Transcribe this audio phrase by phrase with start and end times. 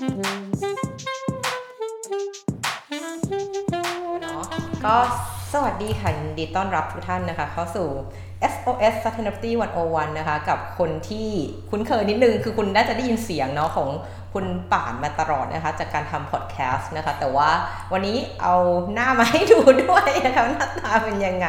[0.00, 4.96] ก็
[5.52, 7.88] สวัสดีค่ะยินดีต้อนรับทุกท่านนะคะ เข้าสู่
[8.52, 9.50] SOS Sustainability
[9.84, 11.28] 101 นะคะ กับคนที่
[11.70, 13.88] คุ้นเคยนิดนึง คือคุณน่าจะได้ยินเสียงเนาะของ
[14.32, 17.50] คุณป่านมาตลอดนะคะจากการทำพอดแคสต์นะคะ แต่ว่า
[17.92, 18.54] วันนี้เอา
[18.94, 21.48] หน้ามาให้ดูด้วยนะคะหน้าตาเป็นยังไง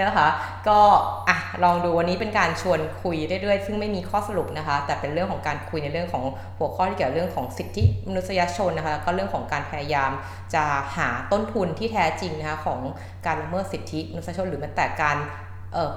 [0.00, 0.26] นะคะ
[0.68, 0.80] ก็
[1.28, 6.24] อะลองดูวันนี้เป็นการชวนคุยเรื่อยๆ ซึ่งไม่มีข้อสรุปนะคะ แต่เป็นเรื่องของการคุยในเรื่องของ
[6.58, 10.10] หัวข้อที่เกี่ยวกับเรื่องของสิทธิมนุษยชนนะคะแล้วก็เรื่องของการพยายาม
[10.54, 10.64] จะ
[10.96, 12.80] หาต้นทุนที่แท้จริงนะคะของ
[13.26, 15.18] การละเมิดสิทธิมนุษยชนหรือแม้แต่การ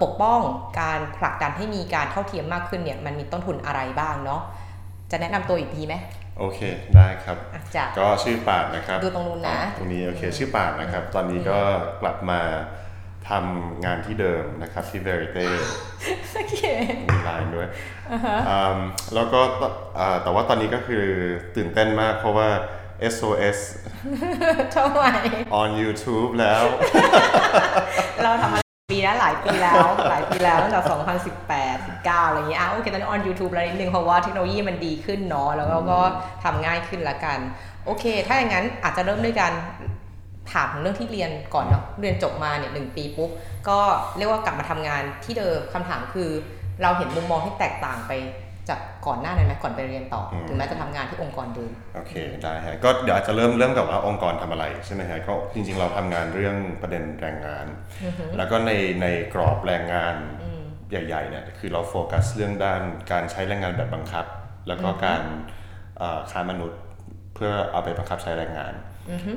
[0.03, 0.39] ปกป้อง
[0.81, 4.41] การผลักดันให้มีการเท่าเทียมมากขึ้นเนี่ยมันมีต้นทุนอะไรบ้างเนาะ
[5.11, 5.95] จะแนะนำตัวอีกทีไหม
[6.39, 6.59] โอเค
[6.95, 11.59] ได้ครับอะจ้ะก็ชื่อปาดนะครับดูตรงนู้นนะอ๋อตรงนี้โอเคชื่อปาดนะครับ ตอนนี้ก็
[12.01, 12.41] กลับมา
[13.29, 15.47] ทำงานที่เดิมนะครับที่ Verite
[16.35, 16.63] โอเค
[17.07, 17.69] มีไลน์ด้วย
[18.49, 18.77] อืม
[19.13, 19.63] แล้วก็ต
[19.99, 21.05] อ่าแต่ว่าตอนนี้ก็คือ
[21.55, 22.49] ตื่นเต้นมากเพราะว่า
[23.13, 23.57] SOS
[24.75, 25.03] ทำไม
[25.61, 26.63] on YouTube แล้ว
[28.23, 30.81] เราทำมา ปีแล้วหลายปีแล้ว หลายปีแล้วตั้งแต่
[31.77, 35.99] 2018 19 อะไรอย่างเงี้ยอะโอเคตอนนี้ออน YouTube แล้วนิดนึงเพราะว่าเทคโนโลยีมันดีขึ้นเนาะแล้วเราก็
[36.43, 37.39] ทำง่ายขึ้นละกัน
[37.85, 39.53] โอเค ถ้าอย่างนั้นอาจจะเริ่มด้วยการ
[40.51, 43.29] ถามถึงเรื่องที่เรียนก่อนเนาะเรียนจบมาเนี่ยหนึ่งปีปุ๊บ
[43.69, 43.79] ก็
[44.17, 46.29] เรียกว่ากลับมาทำงานที่เดิมคำถามคือ
[46.81, 48.11] เราเห็นมุมมองที่แตกต่างไป
[48.69, 57.65] จากก่อนหน้านั้นไหมก่อนไปเรียนต่ออมถึงแม้จะทำงานที่องค์กรเดิมโอเคได้ฮะก็เดี๋ยวอาจจะเริ่มเริ่มกับว่าองค์กรทำอะไรใช่ไหมฮะก็จริงๆเราทำงานเรื่องประเด็นแรงงาน
[58.37, 60.15] แล้วก็ในในกรอบแรงงาน
[60.89, 64.25] ใหญ่ๆเนี่ยคือเราโฟกัสเรื่องด้านการใช้แรงงานแบบบังคับ
[64.67, 65.21] แล้วก็การ
[65.97, 66.79] เอ่อค้ามนุษย์
[67.35, 68.73] เพื่อเอาไปบังคับใช้แรงงาน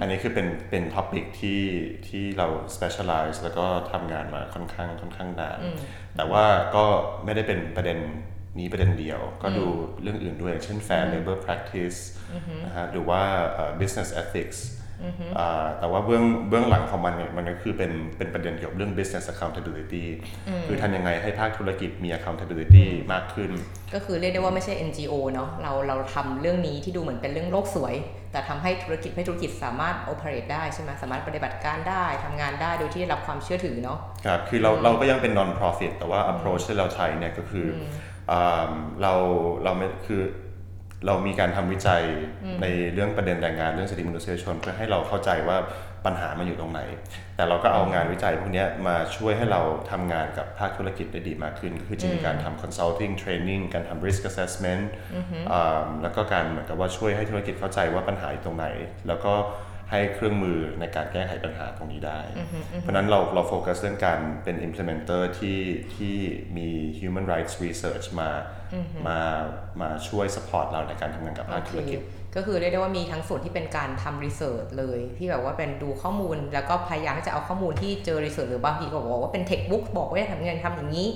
[0.00, 1.60] อันนี้คือเป็นเป็นท็อปิกที่
[2.08, 5.58] ที่เรา specialize แล้วก็ทำงานมาค่อนข้างค่อนข้างนาน
[6.16, 6.84] แต่ว่าก็
[7.24, 7.98] ไม่ได้เป็นประเด็น
[8.58, 9.64] นี้ประเด็นเดียว ก็ดู
[10.02, 11.98] เรื่องอื่นด้วยอย่างเช่น fair labor practice
[12.64, 14.58] นะฮะหรือว่าเอ่อ business ethics
[15.38, 20.04] อ่าแต่ว่าเบื้องเบื้องหลังของมันเนี่ยมันก็คือเป็นเป็นประเด็นเกี่ยวกับเรื่อง business accountability
[20.66, 23.50] คือทำยังไงให้ภาคธุรกิจมี accountability มากขึ้น
[23.94, 27.94] ก็คือเรียกได้ว่าไม่ใช่ NGO เนาะเราเราทำเรื่องนี้ที่ดูเหมือนเป็นเรื่องโลกสวย
[28.32, 38.09] แต่ทำให้ธุรกิจให้ธุรกิจสามารถ operate ได้ใช่ไหมสามารถปฏิบัติการได้ทำงานได้โดยที่ได้รับความเชื่อถือเนาะครับคือเราเราก็ยังเป็น non profit แต่ว่า approach ที่เราใช้เนี่ยก็คือออ่า
[39.02, 39.12] เรา
[39.64, 40.22] เราไม่คือ
[41.06, 42.02] เรามีการทำวิจัย
[42.62, 45.56] ในเรื่องประเด็นแรงงานเรื่องสิทธิมนุษยชน เพื่อให้เราเข้าใจว่า
[46.06, 46.80] ปัญหามันอยู่ตรงไหน
[47.36, 54.84] แต่เราก็เอางานวิจัยพวกเนี้ยมาช่วยให้เราทำงานกับภาคธุรกิจได้ดีมากขึ้นก็คือจะมีการทำ consulting training การทำ risk assessment
[55.52, 58.66] อ่าแล้วก็การเหมือนกับว่าช่วยให้ธุรกิจเข้าใจว่าปัญหาอยู่ตรงไหน
[59.08, 59.32] แล้วก็
[59.90, 62.20] ให้เครื่องมือในการแก้ไขปัญหาตรงนี้ได้
[62.80, 65.58] เพราะฉะนั้นเราเราโฟกัสเรื่องการเป็น implementer ที่
[65.94, 66.16] ที่
[66.56, 66.68] มี
[67.00, 68.30] human rights research มา
[69.08, 69.18] มา
[69.80, 72.00] มาช่วย support เราในการทำงานกับภาคธุรกิจ
[72.36, 81.08] ก็คือเรียกได้ว่ามีทั้งส่วนที่เป็นการทำรีเสิร์ชเลย ที่แบบว่าเป็นดูข้อมูล แล้วก็พยายามที่จะเอาข้อมูลที่เจอรีเสิร์ชหรือบางทีก็บอกว่าเป็นเทคบุ๊กบอกว่าทำยังไงทำอย่างนี้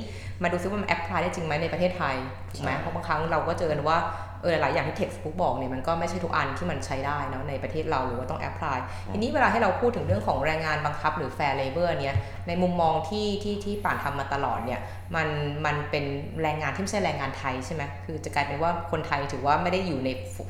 [0.43, 2.17] มาดูซิว่ามัน apply ได้จริงไหมในประเทศไทย
[2.53, 3.99] ถูกไหมใช่เพราะบางครั้งเราก็เจอกันว่า
[4.45, 8.79] เออหลายอย่างที่ textbook บอกเนี่ยมันก็ไม่ใช่ทุกอันที่มันใช้ได้เนาะในประเทศเราหรือว่าต้อง apply
[9.13, 12.17] ทีนี้เวลาให้เราพูดถึงเรื่องของแรงงานบังคับหรือ fair labor เนี่ย
[12.49, 14.81] ในมุมมองที่ที่ที่ป่านทำมาตลอดเนี่ย
[15.17, 15.29] มัน
[15.67, 16.05] มันเป็น
[16.43, 20.09] แรงงานที่ไม่ใช่แรงงานไทยใช่ไหมคือจะกลายเป็นว่าคนไทยถือว่าไม่ได้อยู่ใน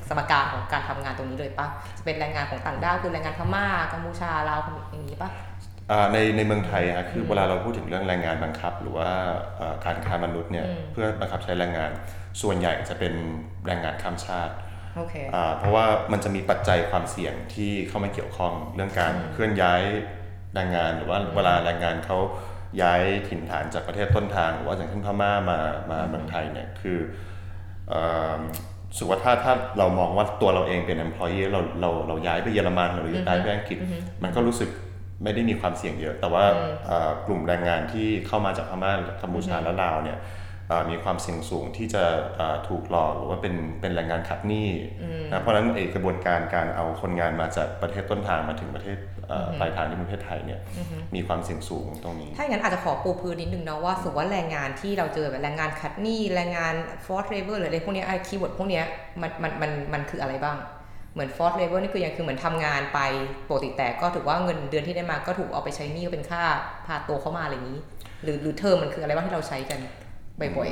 [0.09, 1.66] สมการของการทำงานตรงนี้เลยปะ
[1.99, 5.54] จะเป็นแรงงานของต่างด้าวคือแรงงานพม่ากัมพูชาลาวอย่างนี้ปะอ่า
[6.12, 9.09] ในในเมืองไทยฮะคือเวลาเราพูดถึงเรื่องแรงงานบังคับ หรือว่า
[9.56, 11.91] เอ่อการค้ามนุษย์เนี่ยเพื่อบังคับใช้แรงงาน
[12.43, 13.15] ส่วนใหญ่จะเป็น
[13.67, 14.55] แรงงานข้ามชาติ
[14.97, 19.83] โอเคอ่าเพราะว่ามันจะมีปัจจัยความเสี่ยงที่เข้ามาเกี่ยวข้องเรื่องการเคลื่อนย้าย
[20.55, 22.19] แรงงาน หรือว่าเวลาแรงงานเขา
[22.83, 25.59] ย้ายถิ่นฐานจากประเทศต้นทาง หรือว่าอย่างเช่นพม่ามา
[25.91, 26.99] มาเมืองไทยเนี่ยคือ
[27.89, 28.00] เอ่
[28.39, 28.41] อ
[28.91, 33.78] รู้สุว่าถ้าถ้าเรามองว่าตัวเราเองเป็น employee เราเราเราย้ายไปเยอรมันหรือย้ายไปอังกฤษ
[34.23, 34.71] มันก็รู้สึก
[35.25, 36.45] ไม่ได้มีความเสี่ยงเยอะ แต่ว่า
[36.87, 38.93] เอ่อกลุ่มแรงงานที่เข้ามาจากพม่า
[39.23, 40.19] กัมพูชาและลาวเนี่ย
[40.69, 42.03] เอ่อมีความเสี่ยงสูงที่จะ
[42.37, 44.69] เอ่อถูกหลอกหรือว่าเป็นเป็นแรงงานขัดหนี้
[45.32, 48.99] นะเพราะฉะนั้นเออกระบวนการการเอาคนงานมาจากประเทศต้นทางมาถึงประเทศ
[49.29, 50.61] เอ่ออปลายทางที่ประเทศไทยเนี่ย
[51.15, 56.75] มีความเสี่ยงสูงตรงนี้ถ้าอย่างนั้นอาจจะขอปูพื้นนิดนึงนะว่าสมมติว่าแรงงานที่เราเจอแบบแรงงานขัดหนี้แรงงาน
[57.06, 58.85] forced labor หรืออะไรพวกเนี้ยไอ้ keyword พวกเนี้ย
[59.21, 60.56] มันมันมันมันคืออะไรบ้าง
[61.14, 63.00] เหมือน forced labor นี่คือยังคือเหมือนทำงานไป
[63.49, 66.43] ปกติแต่ก็ถือว่าเงินเดือนที่ได้มาก็ถูกเอาไปใช้หนี้ก็เป็นค่า
[66.87, 67.81] พาตัวเข้ามาอะไรอย่างนี้
[68.22, 69.78] หรือหรือเทอมมันคืออะไรบ้างที่เราใช้กัน
[70.40, 70.69] บ่อย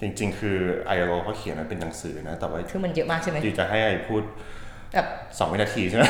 [0.00, 0.58] จริง ๆ คือ
[0.94, 4.22] ILO เขาเขียนมันเป็นหนังสือนะ แต่ว่าๆคือมันเยอะมากใช่ไหมดีจะให้ไอพูด
[4.94, 5.06] แบบ
[5.38, 6.04] สองวินาทีใช่ไหม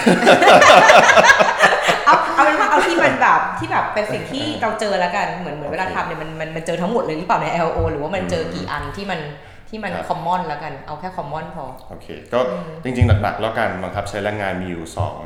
[2.06, 9.20] เอาเอาเป็นว่าเอาที่มันแบบที่แบบเป็นสิ่งที่เราเจอแล้วกันเหมือนเหมือนเวลาทำเนี่ยมันมันมันเจอทั้งหมดเลยหรือเปล่าใน LO หรือว่ามันเจอกี่อันที่มัน
[9.70, 12.40] ที่มันครับคอมมอนแล้วกัน เอาแค่คอมมอนพอ โอเค ก็
[12.84, 15.20] จริงๆ หลักๆ แล้วการบังคับใช้แรงงานมีอยู่สอง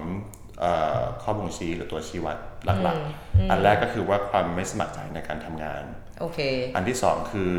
[0.61, 2.37] เอ่อข้อบ่งชี้หรือตัวชี้วัด
[2.83, 5.85] หลักๆ อันแรกก็คือว่าความไม่สมัครใจในการทำงาน
[6.21, 6.39] โอเค
[6.77, 7.53] อันที่สองคือ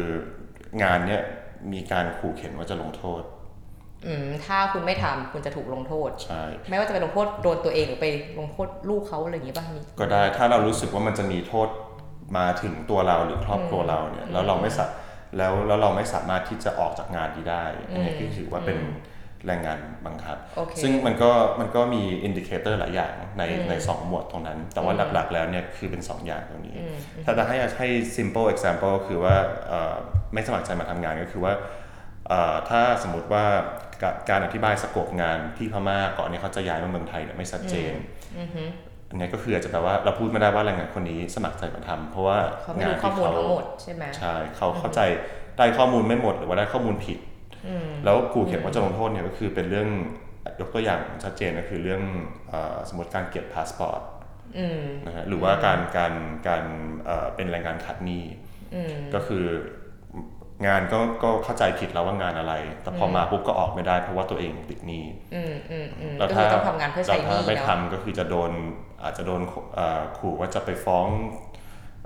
[0.83, 1.21] งานเนี่ย
[1.73, 3.21] มีการขู่เข็นว่าจะลงโทษ
[4.07, 8.07] อืมถ้าคุณไม่ทำคุณจะถูกลงโทษ ใช่ ไม่ว่าจะไปลงโทษโดนตัวเองหรือไป
[8.39, 11.69] ลงโทษลูกเขาอะไรอย่างงี้ป่ะมีก็ได้ถ้าเรารู้สึกว่ามันจะมีโทษ
[12.37, 14.85] มาถึงตัวเราหรือครอบครัวเราเนี่ยแล้วเราไม่สา
[15.37, 18.79] แล้วแล้วเราไม่สามารถที่จะออกจากงานนี้ได้อันนี้คือถือว่าเป็น
[19.47, 26.75] แรงงานบังคับโอเคซึ่งมันก็มันก็มี indicator หลายอย่างในในสองหมวดตรงนั้น แต่ว่าหลักๆแล้วเนี่ยคือเป็น 2 อย่างตรงนี้
[27.25, 27.87] ถ้าจะให้ให้
[28.17, 29.35] simple example คือว่า
[29.67, 29.95] เอ่อ
[30.33, 31.53] ไม่สมัครใจมาทำงานก็คือว่า
[32.27, 33.45] เอ่อถ้าสมมติว่า
[34.01, 37.93] การอธิบาย scope งานที่พม่าก่อนนี้เขาจะย้ายมาเมืองไทยเนี่ยไม่ชัดเจน
[39.15, 44.99] อันนี้ก็คืออาจจะแปลว่าเราพูดไม่ได้ว่าแรงงานคนนี้สมัครใจมาทำเพราะว่าเขาไม่รู้ข้อมูลงานที่มูลเขาทำทั้งหมดใช่ไหมใช่เขาเข้าใจ
[45.57, 47.17] ได้ข้อมูลไม่หมดหรือว่าได้ข้อมูลผิด
[48.05, 49.89] แล้วกูเขียนว่าจะลงโทษเนี่ยก็คือเป็นเรื่อง
[50.59, 52.01] ยกตัวอย่างชัดเจนก็คือเรื่อง
[52.49, 54.01] เออสมมติการเก็บพาสปอร์ต
[55.05, 56.13] นะฮะหรือว่าการการ
[56.47, 56.63] การ
[57.05, 58.23] เอ่อเป็นแรงงานขัดหนี้
[59.15, 59.45] ก็คือ
[60.65, 62.53] งานก็ก็เข้าใจผิดแล้วว่างานอะไร
[62.83, 65.03] แต่พอมาปุ๊บก็ออกไม่ได้เพราะว่าตัวเองติดหนี้
[65.35, 68.51] อืมอืมอืมแล้วก็ถ้าคือต้องทำงานเพื่อใช้หนี้แล้วถ้าไม่ทำเนาะก็คือจะโดน
[69.03, 69.41] อาจจะโดน
[69.75, 71.07] เอ่อขู่ว่าจะไปฟ้อง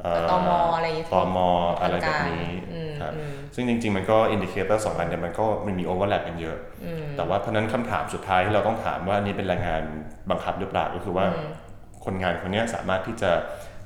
[0.01, 1.37] เอ่อตมอะไรอย่างงี้ตม
[1.81, 6.57] อะไรแบบนี้อืมครับอืมซึ่งจริง ๆ มันก็ indicator สองอันเนี่ยมันก็มันมี overlap กันเยอะ
[7.17, 9.83] แต่ว่าเพราะฉะนั้นคำถามสุดท้ายที่เราต้องถามว่าอันนี้เป็นแรงงาน
[10.29, 11.25] บังคับหรือเปล่าก็คือว่า
[12.05, 13.31] คนงานคนเนี้ยสามารถที่จะ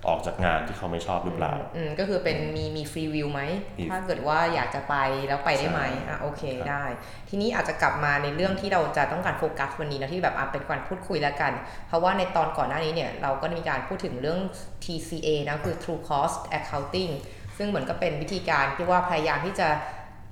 [0.08, 3.42] ออกจากงานที่เขาไม่ชอบหรือเปล่าอืมก็คือเป็นมีมี free will ไหม
[3.80, 4.96] มีถ้าเกิดว่าอยากจะไป
[5.28, 6.86] แล้วไปได้ไหมใช่อะโอเคครับได้
[7.30, 11.54] ทีนี้อาจจะกลับมาในเรื่องที่เราจะต้องการโฟกัสวันนี้นะที่แบบอะเป็นการพูดคุยแล้วกัน
[11.88, 14.40] เพราะว่าในตอนก่อนหน้านี้เนี่ยเราก็ได้มีการพูดถึงเรื่อง
[14.84, 17.12] TCA นะคือ True Cost Accounting
[17.58, 19.68] ซึ่งเหมือนก็เป็นวิธีการที่ว่าพยายามที่จะ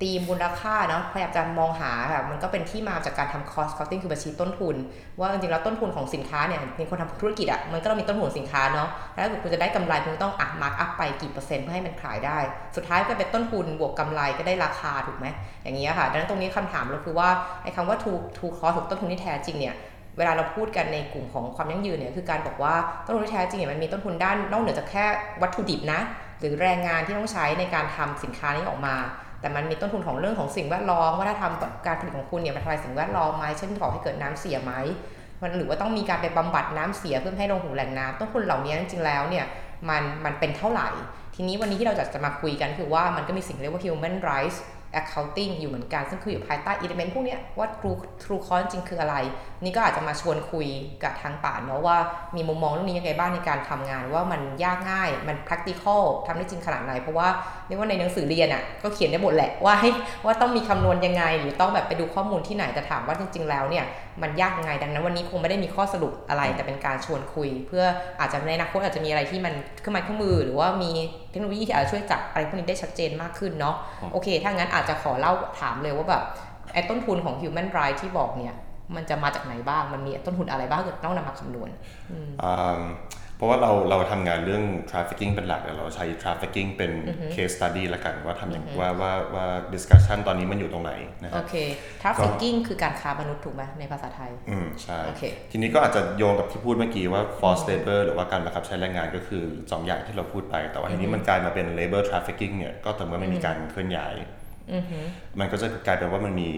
[0.02, 4.76] ตีมูลค่าเนาะพยายามจะมองหาแบบมันก็เป็นที่มาจากการทำ cost accounting คือบัญชีต้นทุน
[5.20, 12.38] ว่าจริงๆแล้วต้นทุนของสินค้าเนี่ยเป็นคนทำธุรกิจอะมันก็ต้องมีต้นทุนสินค้าเนาะแล้วถ้าเกิดคุณจะได้กำไรคุณต้องอะ mark up ไปกี่เปอร์เซ็นต์เพื่อให้มันขายได้
[12.76, 15.28] สุดท้ายก็เป็นต้นทุนบวกกำไรก็ได้ราคาถูกไหม
[15.64, 17.30] อย่างนี้ยค่ะดังนั้นตรงนี้คำถามเราคือว่า
[17.64, 19.76] ไอ้คำว่า true true cost ถูกต้นทุนที่แท้จริงเนี่ย
[20.18, 22.76] เวลาเราพูดกันในกลุ่มของความยั่งยืนเนี่ยคือการบอกว่า
[23.06, 25.06] ต้นทุนที่แท้จริงเนี่ยมันมีต้นทุนด้านนอกเหนือจากแค่
[25.42, 26.02] วัตถุดิบนะ
[26.40, 28.96] หรือแรงงานที่ต้องใช้ในการทำสินค้านี้ออกมา
[29.42, 34.74] แต่มันมีต้นทุนของเรื่องของสิ่งแวดล้อมว่าถ้าทำการผลิตของคุณเนี่ยมันทำลายสิ่งแวดล้อมไหมเช่นก่อให้เกิดน้ำเสียไหม
[35.42, 39.46] มันหรือว่าต้องมีการไปบำบัดน้ำเสียเพื่อให้ลงหูแหล่งน้ำต้นทุนเหล่านี้จริงๆแล้วเนี่ย
[39.90, 40.90] มันมันเป็นเท่าไหร่
[41.36, 44.58] ทีนี้วันนี้ที่เราจะจะมาคุยกันคือว่ามันก็มีสิ่งเรียกว่า human rights
[45.00, 49.16] accounting อยู่เหมือนกัน ซึ่งคืออยู่ภายใต้ element พวกเนี้ยว่า true true cost จริงคืออะไร
[49.64, 50.68] นี่ก็อาจจะมาชวนคุย
[51.04, 51.98] กับทางป่านเนาะว่า
[52.36, 57.28] มีมุมมองเรื่องนี้ยังไงบ้างในการทำงาน ว่ามันยากง่ายมัน practical ทำได้จริงขนาดไหน เพราะว่า
[57.68, 59.90] เรียกว่าในหนังสือเรียนอะ่ะก็เขียนได้หมดแหละว่าให้
[60.26, 63.86] ว่าต้องมีคำนวณยังไง หรือต้องแบบไปดูข้อมูลที่ไหนแต่ถามว่าจริง ๆ แล้วเนี่ย
[64.22, 67.84] มันยากยังไงดังนั้นวันนี้คงไม่ได้มีข้อสรุปอะไรแต่เป็นการชวนคุย เพื่อ
[68.20, 70.92] อาจจะในอนาคตอาจจะมีอะไรที่มันเครื่องไม้เครื่องมือ หรือว่ามี
[71.32, 73.76] เทคโนโลยีที่อาจจะช่วยจับอะไรพวกนี้ได้ชัดเจนมากขึ้นเนาะ
[74.14, 76.24] โอเคถ้างั้นอาจจะขอเล่าถามเลยว่าแบบ
[76.74, 78.56] ไอ้ต้นทุนของ human right ที่บอกเนี่ย
[78.96, 81.70] มันจะมาจากไหนบ้าง มันมีต้นทุนอะไรบ้างเกิดต้องนำมาคำนวณ
[82.44, 82.82] อ่า
[83.38, 86.92] เพราะว่าเราเราทำงานเรื่อง trafficking เป็นหลักเดี๋ยวเราใช้ trafficking เป็น
[87.34, 90.94] case study ละกันว่าทำอย่างว่าว่าว่า discussion ตอนนี้มันอยู่ตรงไหน
[91.24, 91.56] นะคโอรับเค
[92.02, 104.14] trafficking คือการค้ามนุษย์ถูกไหมในภาษาไทย อืมใช่โอเคทีนี้ก็อาจจะโยงกับที่พูดเมื่อกี้ว่า forced labor หรือว่าการบังคับใช้แรงงานก็คือสองอย่างที่เราพูดไป แต่ว่าทีนี้มันกลายมาเป็น labor trafficking เนี่ยก็ต่อเมื่อไม่มีการเคลื่อนย้าย
[105.40, 106.50] มันก็จะกลายเป็นว่ามันมี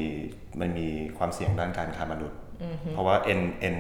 [0.62, 2.40] มันมีความเสี่ยงด้านการค้ามนุษย์
[2.92, 3.42] เพราะว่า n
[3.76, 3.78] n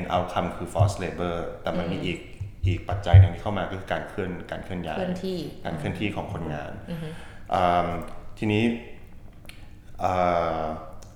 [0.00, 2.18] n outcome คือ forced labor แต่มันมีอีก
[2.66, 6.72] อีกปัจจัยหนึงที่เข้ามาก็คือการเคลื่อนการเคลื่อนย้ายเคลื่อนที่การเคลื่อนที่ของคนงาน
[7.54, 7.88] อ่า
[8.38, 8.64] ทีนี้
[10.02, 10.62] อ่า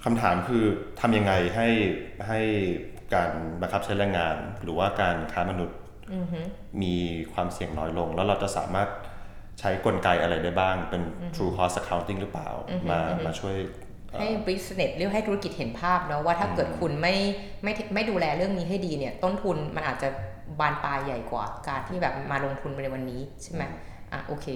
[0.04, 0.64] คำถามคือ
[1.00, 1.68] ทำยังไงให้
[2.28, 2.40] ให้
[3.14, 5.78] การบังคับใช้แรงงาน หรือว่าการค้ามนุษย์
[6.82, 6.94] มี
[7.32, 8.88] ความเสี่ยงน้อยลง แล้วเราจะสามารถ
[9.60, 11.02] ใช้กลไกอะไรได้บ้าง เป็น
[11.34, 12.48] true cost accounting หรือเปล่า
[12.90, 13.56] มามาช่วย
[14.10, 17.14] เอ่อให้ business เรียกให้ธุรกิจเห็นภาพเนาะว่าถ้าเกิดคุณไม่
[17.62, 20.08] ไม่ไม่ดูแลเรื่องนี้ให้ดีเนี่ย ต้นทุนมันอาจจะ
[20.60, 23.62] บานปลายใหญ่กว่าการที่แบบมาลงทุนในวันนี้ใช่ไหม
[24.12, 24.46] อะโอเค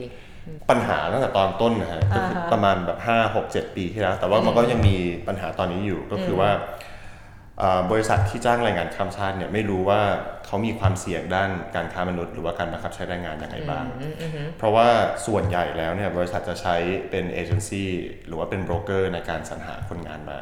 [0.71, 4.97] ปัญหาตั้งแต่ตอนต้นนะฮะก็คือประมาณแบบห้าหกเจ็ดปีที่แล้ว แต่ว่ามันก็ยังมี
[5.29, 6.94] ปัญหาตอนนี้อยู่ก็คือว่าเอ่อ
[7.91, 10.01] บริษัทที่จ้างแรงงานข้ามชาติเนี่ยไม่รู้ว่า
[10.47, 13.85] เขามีความเสี่ยงด้านการค้ามนุษย์ หรือว่าการบังคับใช้แรงงานยังไงบ้าง
[14.59, 14.89] เพราะว่า
[15.27, 16.77] ส่วนใหญ่แล้วเนี่ยบริษัทจะใช้
[17.11, 17.91] เป็นเอเจนซี่
[18.27, 20.39] หรือว่าเป็นโบรกเกอร์ในการสรรหาคนงานมา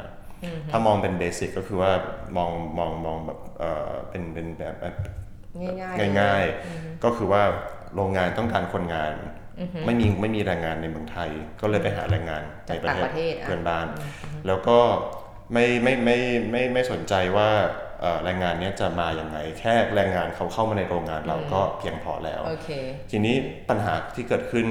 [0.71, 1.91] ถ้ามองเป็นเบสิกก็คือว่า
[2.37, 4.95] มองมองมองแบบเอ่อเป็นเป็นแบบแบบ
[5.61, 7.43] ง่ายๆง่ายๆ ก็คือว่า
[7.95, 9.13] โรงงานต้องการคนงาน
[9.85, 11.29] ไม่มีไม่มีแรงงานในเมืองไทย
[11.61, 13.87] ก็เลยไปหาแรงงานในประต่างประเทเทศศอะเพื่อนบ้าน
[14.47, 14.79] แล้วก็
[15.51, 16.17] ไม่ไม่ไม่
[16.51, 17.49] ไม่ไม่สนใจว่า
[18.01, 22.69] เอ่อแรงงานเนี้ยจะมาอย่างไง แค่แรงงานเขาเข้ามาในโรงงานเราก็เพียงพอแล้วโอเค
[23.11, 23.35] ทีนี้
[23.69, 24.67] ปัญหาที่เกิดขึ้น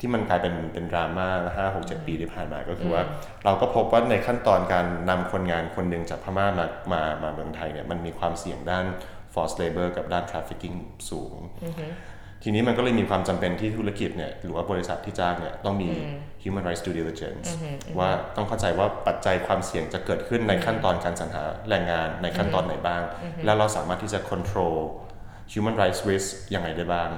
[0.00, 3.02] ที่มันกลายเป็นเป็นดราม่าห้าหกเจ็ดปีที่ผ่านมาก็คือว่า
[3.44, 8.84] เราก็พบว่าในขั้นตอนการนำคนงานคนหนึ่งจากพม่ามามามาเมืองไทยเนี่ยมันมีความเสี่ยงด้าน
[9.34, 10.76] forced labor กับด้าน trafficking
[11.10, 11.34] สูง
[12.42, 15.90] ทีนี้มันก็เลยมีความจำเป็นที่ธุรกิจเนี่ยหรือว่าบริษัทที่จ้างเนี่ยต้องมี
[16.42, 17.46] human rights due diligence
[17.98, 23.02] ว่าต้องเข้าใจว่าปัจจัยความเสี่ยงจะเกิดขึ้นในขั้นตอนการสรรหาแรงงานในขั้นตอนไหนบ้าง
[23.44, 24.76] แล้วเราสามารถที่จะ control
[25.52, 27.10] human rights risk ยังไงได้บ้าง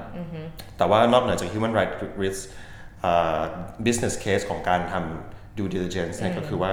[0.77, 2.41] แต่ว่านอกเหนือจาก human rights risk
[3.03, 3.41] เอ่อ
[3.87, 6.73] business case ของการทำ due diligence เนี่ยก็คือว่า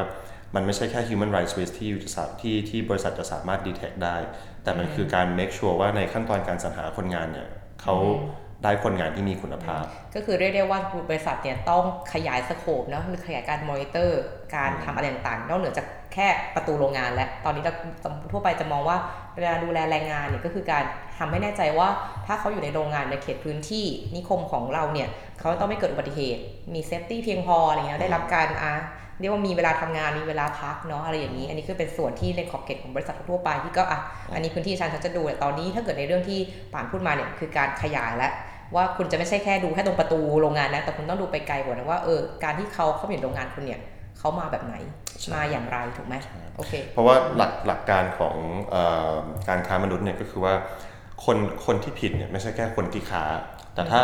[0.55, 4.17] มันไม่ใช่แค่ human rights risk ที่อยู่จะสาที่ที่บริษัทจะสามารถ detect ได้
[4.63, 7.47] แต่มันคือการ make sure ว่าในขั้นตอนการสรรหาคนงานเนี่ย
[7.85, 7.97] เขา
[8.63, 9.83] ได้คนงานที่มีคุณภาพ
[10.15, 14.21] ก็คือเรียกได้ว่าบริษัทเนี่ยต้องขยายสโคปเนาะหรือขยายการมอนิเตอร์
[14.55, 17.73] การทำอะไรต่างๆนอกเหนือจากแค่ประตูโรงงานและตอนนี้เรา
[18.31, 18.97] ทั่วไปจะมองว่า
[19.35, 20.83] เวลาดูแลแรงงานเนี่ยก็คือการ
[21.17, 21.87] ทำให้แน่ใจว่า
[22.25, 26.41] ถ้าเขาอยู่ในโรงงานในเขตพื้นที่นิคมของเราเนี่ยเขาต้องไม่เกิดอุบัติเหตุ
[26.73, 28.73] มี safety เพียงพออะไรเงี้ยได้รับการอะ
[29.19, 33.99] เรียกว่ามีเวลาทำงานมีเวลาพักเนาะอะไรอย่างนี้ อันนี้คือเป็นส่วนที่ในขอบเขตของบริษัททั่วไปที่ก็อะ
[34.33, 36.39] อันนี้พื้นที่ฉันฉันจะดูแต่ตอนนี้ถ้าเกิดในเรื่องที่
[36.73, 38.29] ป่านพูดมาเนี่ยคือการขยายและ
[38.75, 43.79] ว่าคุณจะไม่ใช่แค่ดูแค่ตรงประตูโรงงานนะแต่คุณต้องดูไปไกลกว่านะว่าเออการที่เขาเข้าไปอยู่ในโรงงานคุณเนี่ย
[44.17, 44.75] เขามาแบบไหน
[45.33, 46.15] มาอย่างไรถูกไหม
[46.55, 48.35] โอเคเพราะว่าหลักหลักการของ
[48.71, 48.75] เอ
[49.09, 49.13] อ
[49.49, 50.53] การค้ามนุษย์เนี่ยก็คือว่า
[51.25, 53.23] คนคนที่ผิดเนี่ยไม่ใช่แค่คนที่ค้า
[53.75, 54.01] แต่ถ้า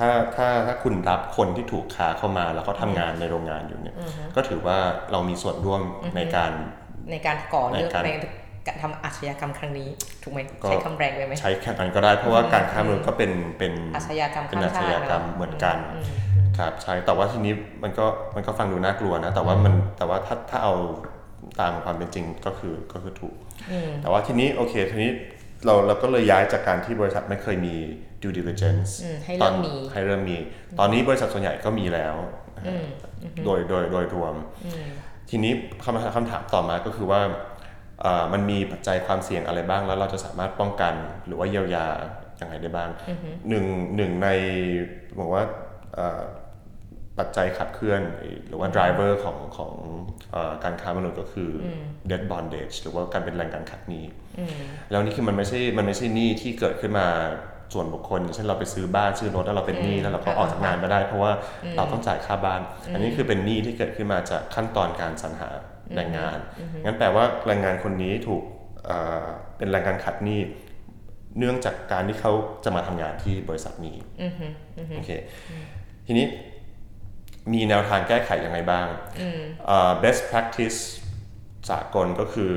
[0.00, 3.96] ถ้าถ้าถ้าคุณรับคนที่ถูกค้าเข้ามา แล้วเขาทำงานในโรงงานอยู่เนี่ย
[4.36, 4.78] ก็ถือว่า
[5.12, 5.80] เรามีส่วนร่วม
[6.16, 6.52] ในการ
[7.10, 8.10] ในการก่อเรื่องในการใน
[8.66, 9.88] การทำอาชญากรรมครั้งนี้
[10.22, 16.06] ถูกไหมก็ใช้คำแรงไปไหมใช้แค่นั้นก็ได้เพราะว่าการค้ามนุษย์ก็เป็นเป็นอาชญากรรมเป็นข้ามอาชชาติญากรรมเนอะเหมือนกันอืม
[16.58, 20.74] ครับใช่แต่ว่าทีนี้มันก็มันก็ฟังดูน่ากลัวนะ แต่ว่ามันแต่ว่าถ้าถ้าเอา
[21.60, 23.34] ตามความเป็นจริงก็คือก็คือถูก
[24.02, 25.10] แต่ว่าทีนี้โอเคทีนี้
[25.66, 27.76] เราเราก็เลยย้ายจากการที่บริษัทไม่เคยมี
[28.22, 30.38] due diligence อืมให้เริ่มตอนมีให้เริ่มมี
[30.78, 32.14] ตอนนี้บริษัทส่วนใหญ่ก็มีแล้ว
[32.56, 32.72] นะฮะ
[33.44, 34.34] โดยโดยโดยรวม
[35.30, 35.52] ทีนี้
[35.84, 37.20] คำคำถามต่อมาก็คือว่า
[38.02, 40.94] เอ่อมันมีปัจจัยความเสี่ยงอะไรบ้างแล้วเราจะสามารถป้องกัน
[41.26, 41.86] หรือว่าเยียวยา
[42.38, 42.90] อย่างไรได้บ้าง
[43.48, 43.64] หนึ่ง
[43.96, 44.28] หนึ่งใน
[45.18, 45.42] บอกว่า
[45.94, 46.22] เอ่อ
[47.18, 48.02] ปัจจัยขับเคลื่อน
[48.48, 49.72] หรือว่า driver ของของ
[50.32, 51.66] เอ่อการค้ามนุษย์ก็คืออ
[52.10, 54.04] debt bondage หรือว่าการเป็นแรงการขัดหนี้
[54.90, 57.08] แล้วนี่คือมันไม่ใช่มันไม่ใช่หนี้ที่เกิดขึ้นมา
[57.72, 61.32] ส่วนบุคคลอย่างเช่นเราไปซื้อบ้านซื้อรถแล้วเราเป็นหนี้แล้วเราก็ออกจากงานไม่ได้ เพราะว่า
[61.76, 62.60] เราต้องจ่ายค่าบ้าน
[62.92, 65.48] อันนี้คือเป็นหนี้ที่เกิดขึ้นมาจากขั้นตอนการสรรหา
[65.96, 66.38] แรงงาน
[66.84, 68.42] งั้นแปลว่าแรงงานคนนี้ถูก
[68.84, 69.26] เอ่อ
[69.58, 70.40] เป็นแรงงานขัดหนี้
[71.38, 72.32] เนื่องจากการที่เขา
[72.64, 73.96] จะมาทำงานที่บริษัทนี้
[74.96, 75.10] โอเค
[76.06, 76.26] ทีนี้
[77.52, 78.86] มีแนวทางแก้ไขยังไงบ้าง
[79.66, 80.78] เอ่อ best practice
[81.70, 82.52] สากลก็คือ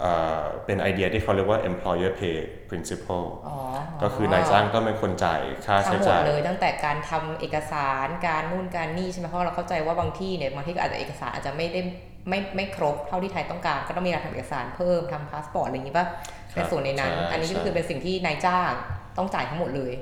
[0.00, 2.38] เอ่อเป็นไอเดียที่เขาเรียกว่า employer pay
[2.70, 3.56] principle อ๋อ
[4.02, 11.80] ก็คือนายจ้างต้องเป็นคนจ่ายค่าทั้ใช้งหมดจ่ายเลยตั้งแต่การทำเอกสารการนู่นการนี่ใช่ไหมเพราะเราเข้าใจว่าบางที่เนี่ยบางที่ก็อาจจะเอกสารอาจจะไม่ได้
[12.28, 16.06] ไม่ไม่ครบเท่าที่ไทยต้องการ ก็ต้องมีการทำเอกสารเพิ่มทำพาสปอร์ตอะไรอย่างนี้ป่ะ
[16.54, 18.72] ในส่วนในนั้นใช่อันนี้ก็ใช่คือเป็นสิ่งที่นายจ้าง
[19.18, 19.92] ต้องจ่ายทั้งหมดเลย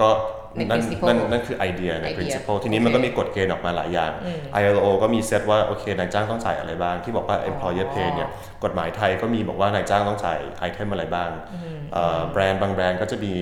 [0.00, 0.08] ก็
[0.56, 4.12] ในนั่น principle นั่นนั่นคือไอเดียในไอเดีย principle ทีนี้โอเคมันก็มีกฎเกณฑ์ออกมาหลายอย่าง
[4.60, 8.28] ILO ก็มีเซตว่าโอเคนายจ้างต้องจ่ายอะไรบ้าง ที่บอกว่า employer pay เนี่ย
[8.64, 11.30] กฎหมายไทยก็มีบอกว่านายจ้างต้องจ่าย item อะไรบ้าง
[11.92, 13.34] เอ่อแบรนด์บางแบรนด์ก็จะมี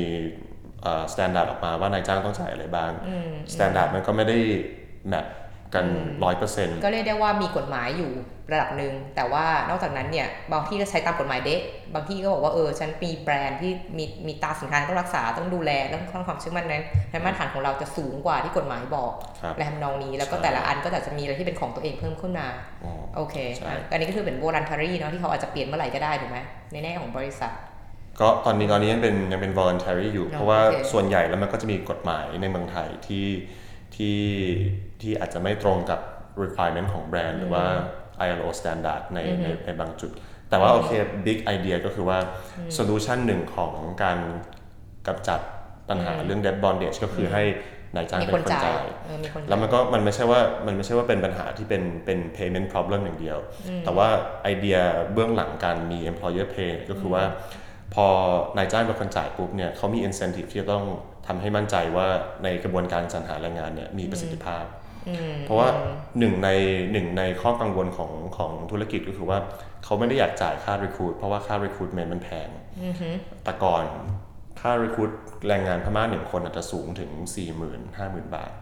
[1.12, 2.90] standard ออกมาว่านายจ้างต้องจ่ายอะไรบ้าง
[3.54, 4.38] standard มันก็ไม่ได้
[5.08, 5.26] match
[5.74, 5.86] กัน
[6.24, 8.12] ร้อยเปอร์เซ็นต์ก็เรียกได้ว่ามีกฎหมายอยู่
[8.52, 11.60] ระดับหนึ่งแต่ว่านอกจากนั้นเนี่ยบางที่ก็ใช้ตามกฎหมายเดะ
[11.94, 19.12] บางที่ก็บอกว่าเออฉันมีแบรนด์ที่มีมีตราสินค้าต้องรักษาต้องดูแลต้องต้องความเชื่อมั่นนั้นในมาตรฐานของเราจะสูงกว่าที่กฎหมายบอก
[19.42, 22.46] ครับและทำนองนี้แล้วก็ใช่แต่ละอันก็อาจจะมีอะไรที่เป็นของตัวเองเพิ่มขึ้นมา
[22.84, 26.38] อ๋อโอเคใช่อะอันนี้ก็คือเป็น voluntary เนาะที่เขาอาจจะเปลี่ยนเมื่อไหร่ก็ได้ถูกไหม
[26.72, 27.52] ในแง่ของบริษัท
[28.20, 33.26] ก็ตอนนี้ตอนนี้ยังเป็นยังเป็น voluntary อยู่อ๋อเพราะว่าโอเคส่วนใหญ่แล้วมันก็จะมีกฎหมายในเมืองไทยที่
[34.00, 34.18] ที่
[35.00, 36.00] ที่อาจจะไม่ตรงกับ
[36.42, 37.64] requirement ของแบรนด์หรือว่า
[38.26, 40.10] ILO standard ในในในบางจุด
[40.50, 40.90] แต่ว่าโอเค
[41.26, 42.18] big idea ก็คือว่า
[42.76, 44.18] solution หนึ่งของการ
[45.06, 45.40] กำจัด
[45.88, 47.44] ปัญหาเรื่อง debt bondage ก็คือให้
[47.94, 53.38] นายจ้างมีเป็คนนคนจ่ายจ่ายเออมีคนจ่าย แล้วมันก็มันไม่ใช่ว่ามันไม่ใช่ว่าเป็นปัญหาที่เป็นเป็น payment problem อย่างเดียว
[53.84, 54.08] แต่ว่า
[54.42, 54.78] ไอเดีย
[55.12, 57.24] เบื้องหลังการมี employer pay ก็คือว่า
[57.94, 58.06] พอ
[58.56, 60.84] นายจ้างเป็นคนจ่ายปุ๊บเนี่ยเขามี incentive ที่จะต้อง
[61.30, 62.08] ทำให้มั่นใจว่า
[62.44, 64.64] ในกระบวนการสรรหาแรงงานเนี่ยมีประสิทธิภาพ
[65.44, 65.68] เพราะว่า
[66.18, 66.48] หนึ่งใน
[66.92, 69.38] หนึ่งในข้อกังวลของของธุรกิจก็คือว่า
[69.84, 72.48] เขาไม่ได้อยากจ่ายค่า recruit เพราะว่าค่า recruitment มันแพง
[73.44, 73.84] แต่ก่อน
[74.60, 75.12] ค่า recruit
[75.48, 78.52] แรงงานพม่าหนึ่งคนอาจจะสูงถึง 4 0 0 0 0 5 0,000 บาท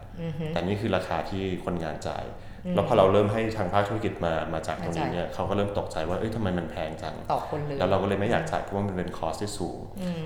[0.49, 2.25] แต่นี่คือราคาที่คนงานจ่าย
[2.75, 9.79] แล้วพอเราเริ่มให้ทางภาคธุรกิจมามาจากตรงนี้เนี่ยเขาก็เริ่มตกใจว่าเอ้ยทำไมมันแพงจังต่อคนเลยแล้วเราก็เลยไม่อยากจ่ายเพราะว่ามันเป็นคอสที่สูง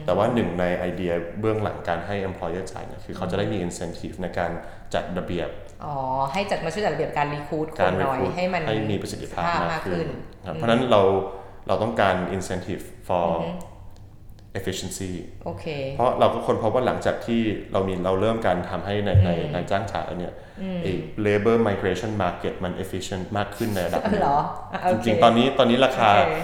[0.06, 4.50] แต่ว่าหนึ่งในไอเดียเบื้องหลังการให้ employer จ่ายเนี่ยคือเขาจะได้มี incentive ในการ
[4.94, 5.48] จัดระเบียบ
[5.84, 5.94] อ๋อ
[6.32, 10.08] ให้จัดมาช่วยจัดระเบียบการรีคูดคการนหน่อย recruit ให้มันให้มีประสิทธิภาพมามากกขึ้ขึ้น
[10.42, 11.02] นครับเพราะฉะนั้นเรา
[11.68, 13.28] เราต้องการ incentive for
[14.58, 15.10] efficiency
[15.44, 15.66] โอเค
[15.96, 17.40] เพราะเราก็คนพบว่าหลังจากที่
[17.72, 20.34] เรามีเราเริ่มการทำให้ในในในจ้างจ่ายแล้วเนี่ย
[20.82, 20.92] ไอ้
[21.26, 24.38] labor migration market มัน efficient มากขึ้นในระดับหนึ่งเหรอ
[24.72, 26.34] อะโอจเคริงๆ ตอนนี้ตอนนี้ราคาโอเค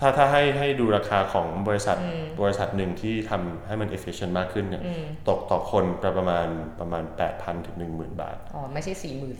[0.00, 1.96] ถ้าถ้าให้ให้ดูราคาของบริษัท
[2.42, 4.82] บริษัทหนึ่งที่ทำให้มัน efficient มากขึ้นเนี่ย
[5.28, 5.84] ตกต่อคน
[6.16, 6.48] ประมาณ
[6.80, 9.36] ประมาณ 8,000 ถึง 10,000 บาท อ๋อ ไม่ใช่สี่หมื่น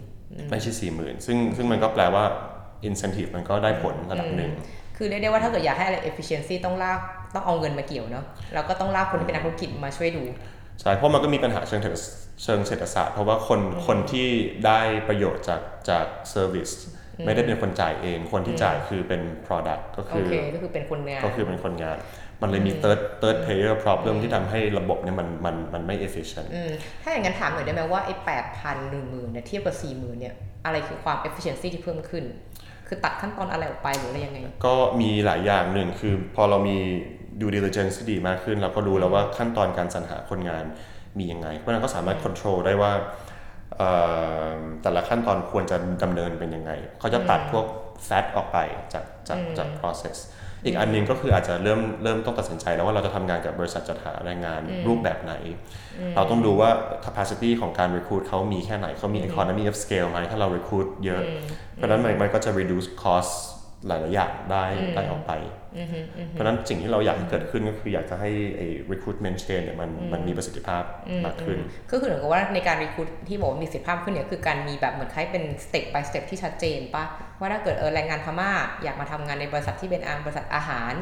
[0.51, 2.25] ไม่ใช่ 40,000 ซึ่งซึ่งมันก็แปลว่า
[2.89, 4.53] incentive มันก็ได้ผลระดับหนึ่ง
[4.97, 7.01] คือเรียกได้ว่าถ้าเกิดอยากให้อะไร efficiency ต้องลาก
[7.37, 8.25] ต้องเอาเงินมาเกี่ยวเนาะ
[8.55, 10.23] แล้วก็ต้องลากคนที่เป็นนักธุรกิจมาช่วยดู
[10.81, 11.97] ใช่เพราะมันก็มีปัญหาเชิงเศรษฐ
[12.43, 14.29] เชิงเศรษฐศาสตร์ เพราะว่าคนคนที่
[14.67, 16.71] ได้ประโยชน์จากจากเซอร์วิส
[17.27, 21.97] ไม่ได้เป็นคนจ่ายเองคนที่จ่ายคือเป็น product ก็โอคือเคก็คือเป็นคนงานก็คือเป็นคนงาน
[22.43, 26.71] มันเลยมี third third player problem ที่ทำให้ระบบเนี่ยมันมันมันไม่ efficient อืม
[27.03, 32.25] ถ้าอย่างนั้นถามหน่อยได้ไหมว่าไอ้แปดพันหนึ่งหมื่นเนี่ยเทียบกับสี่หมื่นเนี่ยอะไรคือความ efficiency ที่เพิ่มขึ้น
[32.87, 36.79] คือตัดขั้นตอนอะไรออกไปหรืออะไรยังไง ก็มีหลายอย่างหนึ่งคือพอเรามี
[37.41, 40.65] due diligence ที่ดีมากขึ้น เราก็รู้แล้วว่าขั้นตอนการสรรหาคนงาน
[41.19, 42.93] มียังไง เพราะฉะนั้นก็สามารถ control ได้ว่า
[43.77, 43.91] เอ่
[44.49, 47.67] อแต่ละขั้นตอนควรจะดำเนินเป็นยังไง เขาจะตัดพวก
[48.09, 48.59] fat ออกไป
[48.93, 50.17] จากจากจาก process
[50.65, 55.35] อีกอันหนึงก็คืออาจจะเริ่มเริ่มต้องตัดสินใจแล้วว่าเราจะทำงานกับบริษัทจัดหาแรงงานรูปแบบไหน
[56.17, 56.71] เราต้องดูว่า
[57.07, 61.23] capacity ของการ recruit เขามีแค่ไหนเขามี economy of scale ไหมถ้าเรา recruit เยอะ
[61.75, 63.35] เพราะฉะนั้นมันมันก็จะ reduce cost
[63.87, 64.65] หลายๆอย่างได้
[64.95, 65.33] ได้ออกไป
[66.31, 70.83] เพราะฉะนั้นสิ่งที่เราอยากให้เกิดขึ้นก็คืออยากจะให้ไอ้ recruitment chain เนี่ยมันมันมีประสิทธิภาพ
[71.27, 71.59] มากขึ้น
[71.91, 77.05] ก็คือเหมือนกับว่าในการ recruit ที่บอกว่ามีสิทธิภาพขึ้นเนี่ยคือการมีแบบเหมือนคล้ายเป็นสเต็ป by สเต็ปที่ชัดเจนปะ
[77.39, 78.51] ว่าถ้าเกิดเออแรงงานพม่า
[78.83, 80.95] อยากมาทำงานในบริษัทที่เป็นอาบริษัทอาหาร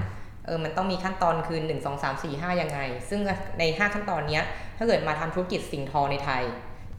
[0.47, 3.21] เออ มันต้องมีขั้นตอนคือ 1 2 3 4 5ยังไง ซึ่ง
[3.59, 4.45] ใน 5 ขั้นตอนเนี้ย
[4.79, 6.43] ถ้าเกิดมาทำธุรกิจสิ่งทอในไทย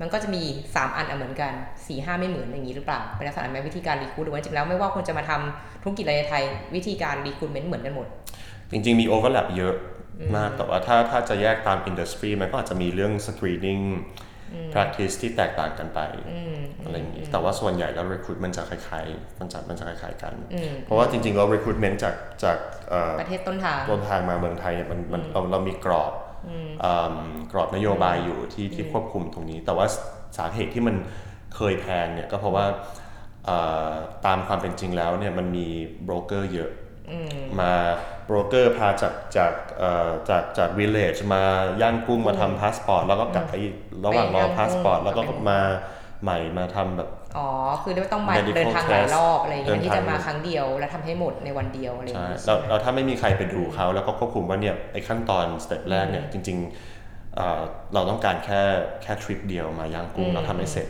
[0.01, 6.43] มันก็จะมี 3 อันอะเหมือนกัน4 5ไม่เหมือนอย่างนี้หรือเปล่าเป็นลักษณะไหมวิธีการ recruit หรือว่าจริงๆแล้วไม่ว่าคนจะมาทำธุรกิจอะไรในไทย
[6.75, 8.07] วิธีการรีคูดเมนต์เหมือนกันหมด
[8.71, 9.75] จริง ๆ มี overlap เยอะ
[10.35, 13.83] มากแต่ว่าถ้าถ้าจะแยกตาม industry มันก็อาจจะมีเรื่อง screening
[14.73, 15.99] practice ที่แตกต่างกันไป
[16.83, 20.33] อะไรอย่างนี้แต่ว่าส่วนใหญ่แล้ว recruitment จะคล้ายๆมันจะมันจะคล้ายๆกัน
[20.85, 22.57] เพราะว่าจริงๆแล้ว recruitment จากจาก
[22.89, 26.24] เอ่อประเทศต้นทางต้นทางมาเมืองไทยเนี่ยมันมันเราเรามีกรอบอืม
[27.51, 29.85] กรอบนโยบายอยู่ที่ที่ควบคุมตรงนี้ แต่ว่า
[30.37, 30.95] สาเหตุที่มัน
[31.55, 32.65] เคยแพงเนี่ยก็เพราะว่า
[33.45, 33.57] เอ่
[33.89, 33.91] อ
[34.25, 35.67] ตามความเป็นจริงแล้วเนี่ยมันมี
[36.03, 36.71] โบรกเกอร์เยอะ
[37.59, 37.73] มา
[38.25, 41.43] โบรกเกอร์พาจากจากเอ่อจากจากวิลเลจมา
[41.81, 43.53] ย่างกุ้งมาทำพาสปอร์ตแล้วก็กลับไป
[44.05, 45.59] ระหว่างรอพาสปอร์ตแล้วก็มา
[46.25, 47.47] ใหม่มาทำแบบ อ๋อ
[47.81, 56.57] คือไม่ต้องมา medical เดินทางหลายรอบอะไรอย่างเดิเงี้ยนที่ทางจะมาครั้งเดียวแล้วทำให้หมดในวันเดียวอะไรอย่างใช่เงี้ยเราเราถ้าไม่มีใครไปดูเขาแล้วก็ควบคุมว่าเนี่ยไอ้ขั้นตอน step แรกเนี่ยจริง
[56.97, 57.61] ๆเอ่อ
[57.93, 58.61] เราต้องการแค่
[59.03, 60.87] แค่ทริปเดียวมาย่างกุ้งเราทำให้เสร็จ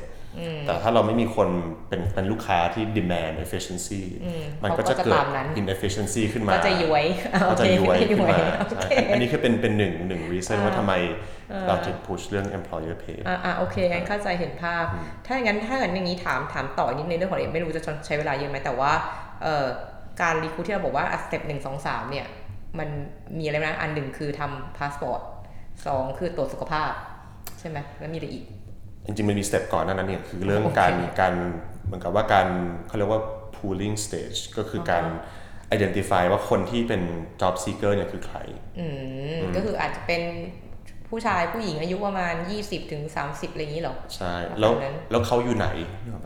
[0.67, 1.50] แต่ถ้าเราไม่มีคน
[1.89, 4.02] เป็นเป็นลูกค้าที่ demand efficiency
[4.63, 7.06] มันก็จะเกิดเขาก็จะตามนั้น inefficiency ขึ้นมา ก็จะย้วย
[7.52, 10.93] ก็จะย้วยโอเคขึ้นมาโอใช่เคอันนี้คือเป็นเป็นหนึ่งหนึ่ง reason ว่าทำไม
[11.67, 14.86] เราถึง push เรื่อง employer pay อ่าอ่าโอเคงั้นเข้าใจเห็นภาพ
[15.26, 18.91] ถ้าอย่างนั้นถ้าอย่างนี้ ถามถามต่ออีกนิดนึงเรื่องของเอ็มไม่รู้จะใช้เวลาเยอะไหมแต่ว่า
[19.43, 19.65] เอ่อ
[20.21, 22.28] การ recruit ที่เราบอกว่า step หนึ่งสองสามเนี่ย
[22.80, 22.89] มัน
[23.38, 25.21] มีอะไรนะอันหนึ่งคือทำพาสปอร์ต
[25.88, 26.91] สองคือตรวจสุขภาพ
[27.60, 28.45] ใช่ไหมแล้วมีอะไรอีก
[29.06, 31.34] จริงๆมันมี step ก่อนหน้านั้นเนี่ยคือเรื่องโอเคการการ
[31.86, 32.48] เหมือนกับว่าการ
[32.88, 33.22] เขาเรียกว่า
[33.56, 35.04] pooling stage ก็คือการ
[35.76, 37.02] identify ว่าคนที่เป็น
[37.41, 38.38] job seeker เนี่ยคือใคร
[38.80, 38.86] อื
[39.38, 40.24] มก็คืออาจจะเป็น
[41.10, 45.68] ผู้ชายผู้หญิงอายุประมาณ 20ถึง30 อะไรอย่างนี้เหรอ ใช่ประมาณแล้วนั้นแล้วเขาอยู่ไหน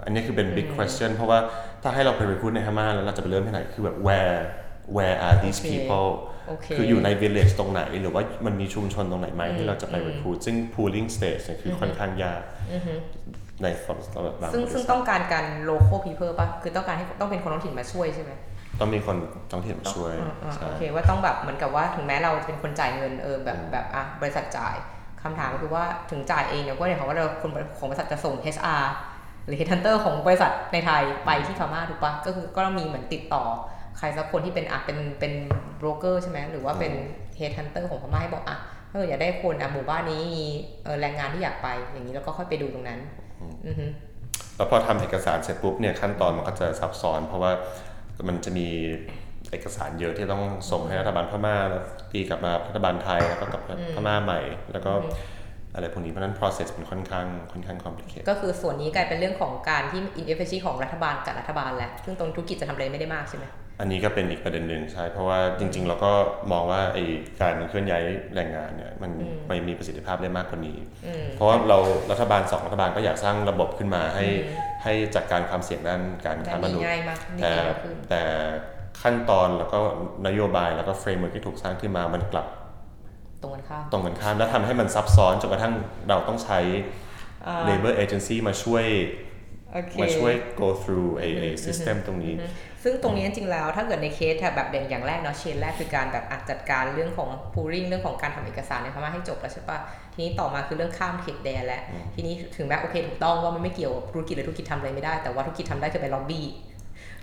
[0.05, 1.39] อันนี้คือเป็น big question เพราะว่า
[1.83, 4.37] ถ้าให้เราไป recruit ในพม่าแล้วเราจะไปเริ่มที่ไหน คือแบบ where
[4.95, 12.41] where are these โอเค people โอเคคืออยู่ใน village ตรงไหน หรือว่ามันมีชุมชนตรงไหนไหมที่เราจะไป recruit ซึ่ง pooling stage เนี่ยคือค่อนข้างยาก
[13.61, 13.67] ใน
[14.13, 18.31] สำหรับบางซึ่งบริซึ่งษัทต้องการการ local people ป่ะ คือต้องการให้ต้องเป็นคนท้องถิ่นมาช่วยใช่ไหม
[18.79, 19.17] ต้องมีคน
[19.51, 24.75] ท้องถิ่นมาช่วยอ่าอ่าใช่โอเคว่าต้องแบบเหมือนกับว่าถึงแม้เราจะเป็นคนจ่ายเงินเออแบบแบบอะบริษัทจ่าย
[25.23, 28.83] คำถามก็คือว่าถึงจ่ายเองเนี่ยก็เนี่ยเขามว่าเราคนของบริษัทจะส่ง HR
[29.45, 33.43] หรือ headhunter ของบริษัทในไทยไปที่พม่าถูกปะก็คือก็ต้องมีเหมือนติดต่อ
[33.99, 35.33] ใครสักคนที่เป็นอะเป็นเป็น
[35.77, 36.93] โบรกเกอร์ใช่ไหมหรือว่าเป็น
[37.39, 38.57] headhunter ของพม่าให้บอกอะ
[38.89, 40.45] ถ้าเกิดอยากได้คนอะหมู่บ้านนี้มี
[40.83, 42.99] เออแรงงานที่อยากไปอย่างนี้แล้วก็ค่อยไปดูตรงนั้น
[43.67, 43.85] อือฮึ
[44.55, 47.51] แล้วพอทำเอกสารเสร็จปุ๊บเนี่ยขั้นตอนมันก็จะซับซ้อน เพราะว่า
[48.27, 48.67] มันจะมี
[49.51, 53.61] เอกสารเยอะที่ต้องส่งให้รัฐบาลพม่าแล้วตีกลับมารัฐบาลไทยแล้วก็กลับ
[53.95, 54.39] พม่าใหม่
[54.71, 54.91] แล้วก็
[55.73, 63.45] อะไรพวกนี้เพราะฉะนั้น process มันค่อนข้างค่อนข้าง complicated ก็คือส่วนนี้กลายเป็นเรื่องของการที่ inefficiency ของรัฐบาลกับรัฐบาลแหละซึ่งตรงธุรกิจจะทำอะไรไม่ได้มากใช่ไหม
[63.79, 66.11] อันนี้ก็เป็นอีกประเด็นหนึ่งใช่ เพราะว่าจริง ๆ เราก็
[66.51, 67.03] มองว่าไอ้
[67.41, 68.03] การเคลื่อนย้าย
[68.35, 69.11] แรงงานเนี่ยมัน
[69.47, 70.77] ไม่มีประสิทธิภาพได้มากกว่านี้
[71.35, 71.77] เพราะว่าเรา
[72.11, 74.25] รัฐบาลสองรัฐบาลก็อยากสร้างระบบขึ้นมาให้
[74.83, 78.21] ให้จัดการความเสี่ยงด้านการค้ามนุษย์ง่ายมากมีแต่เร็วขึ้นแต่
[79.01, 79.79] ขั้นตอนแล้วก็
[80.27, 82.47] นโยบายแล้วก็ framework ที่ถูกสร้างขึ้นมามันกลับ
[83.41, 85.73] ตรงกันข้ามตรงกันข้ามแล้วทำให้มันซับซ้อนจนกระทั่ง
[86.09, 86.59] เราต้องใช้
[87.67, 89.28] labor agency มาช่วยโอเค
[90.01, 92.33] มาช่วย go through ไอ้ไอ้ system ตรงนี้
[92.83, 99.77] ซึ่งตรงนี้จริงๆแล้วถ้าเกิดในเคสแบบเด่นอย่างแรกเนาะ chain แรกคือการแบบอาจจัดการเรื่องของ pooling เรื่องของการทำเอกสารในพม่าให้จบแล้วใช่ปะ
[100.13, 101.81] ทีนี้ต่อมาคือเรื่องข้ามเขตแดนแล้ว
[102.15, 106.45] ทีนี้ถึงแม้โอเคถูกต้องว่ามันไม่เกี่ยวกับธุรกิจหรือธุรกิจทำอะไรไม่ได้แต่ว่าธุรกิจทำได้คือไปล็อบบี้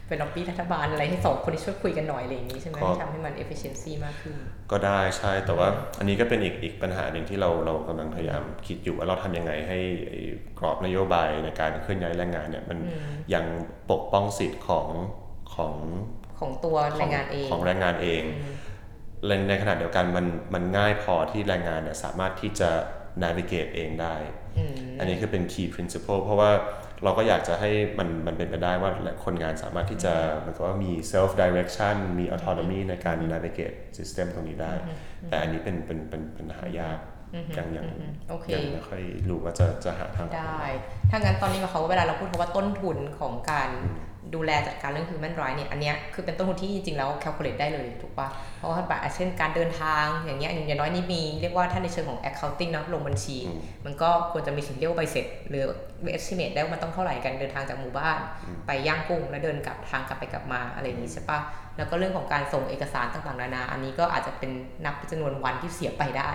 [0.07, 4.37] ไปล็อบบี้รัฐบาลอะไรให้สองคนนี้ช่วยคุยกันหน่อยอะไรอย่างนี้ใช่ไหมก็ให้ทำให้มัน efficiency มากขึ้น
[4.73, 10.21] ก็ได้ใช่แต่ว่าอันนี้ก็เป็นอีกอีกปัญหาหนึ่งที่เราเรากำลังพยายามคิดอยู่ว่าเราทำยังไงให้ไอ้
[10.59, 12.79] กรอบนโยบายในการเคลื่อนย้ายแรงงานเนี่ยมัน
[13.35, 13.45] ยัง
[13.91, 14.89] ปกป้องสิทธิ์ของ
[15.55, 15.75] ของ
[16.41, 18.23] ของตัวแรงงานเองของแรงงานเอง
[19.27, 22.71] และในขณะเดียวกันมันมันง่ายพอที่แรงงานเนี่ยสามารถที่จะ
[23.23, 24.17] navigate เองได้
[24.99, 26.51] อันนี้คือเป็น key principle เพราะว่า
[27.05, 28.91] เราก็อยากจะให้มันมันเป็นไปได้ว่า
[29.25, 34.73] คนงานสามารถที่จะเหมันก็ว่ามี self direction มี autonomy ในการ navigate system ตรงนี้ได้
[35.29, 36.99] แต่อันนี้เป็นเป็นเป็นเป็นหายาก
[37.59, 37.87] ยังยัง
[38.31, 40.65] โอเคยังไม่ค่อยรู้ว่าจะจะหาทางออกได้
[41.11, 43.71] ถ้างั้นตอนนี้เขาเวลาเราพูดคำว่าต้นทุนของการ
[44.35, 53.37] ดูแลจัดการเรื่อง human right เนี่ยอันเนี้ยคือเป็นต้นทุนที่จริงๆแล้ว calculate ได้เลยถูกปะเพราะว่าแบบเช่นการเดินทางอย่างเงี้ยอย่างน้อยนี่มีเรียกว่าถ้าในเชิงของ accounting เนอะลงบัญชี
[53.85, 55.65] มันก็ควรจะมีสิ่งที่เรียกว่าใบเสร็จ หรือ
[56.17, 58.19] estimate ได้ว่ามันต้องเท่าไหร่กันเดินทางจากหมู่บ้าน
[58.67, 61.39] ไปย่างกุ้งแล้วเดินกลับทางกลับไปกลับมาอะไรอย่างนี้ใช่ปะ
[61.77, 64.51] แล้วก็เรื่องของการส่งเอกสารต่างๆนานา อันนี้ก็อาจจะเป็น
[64.85, 66.31] นับเป็นจำนวนวันที่เสียไปได้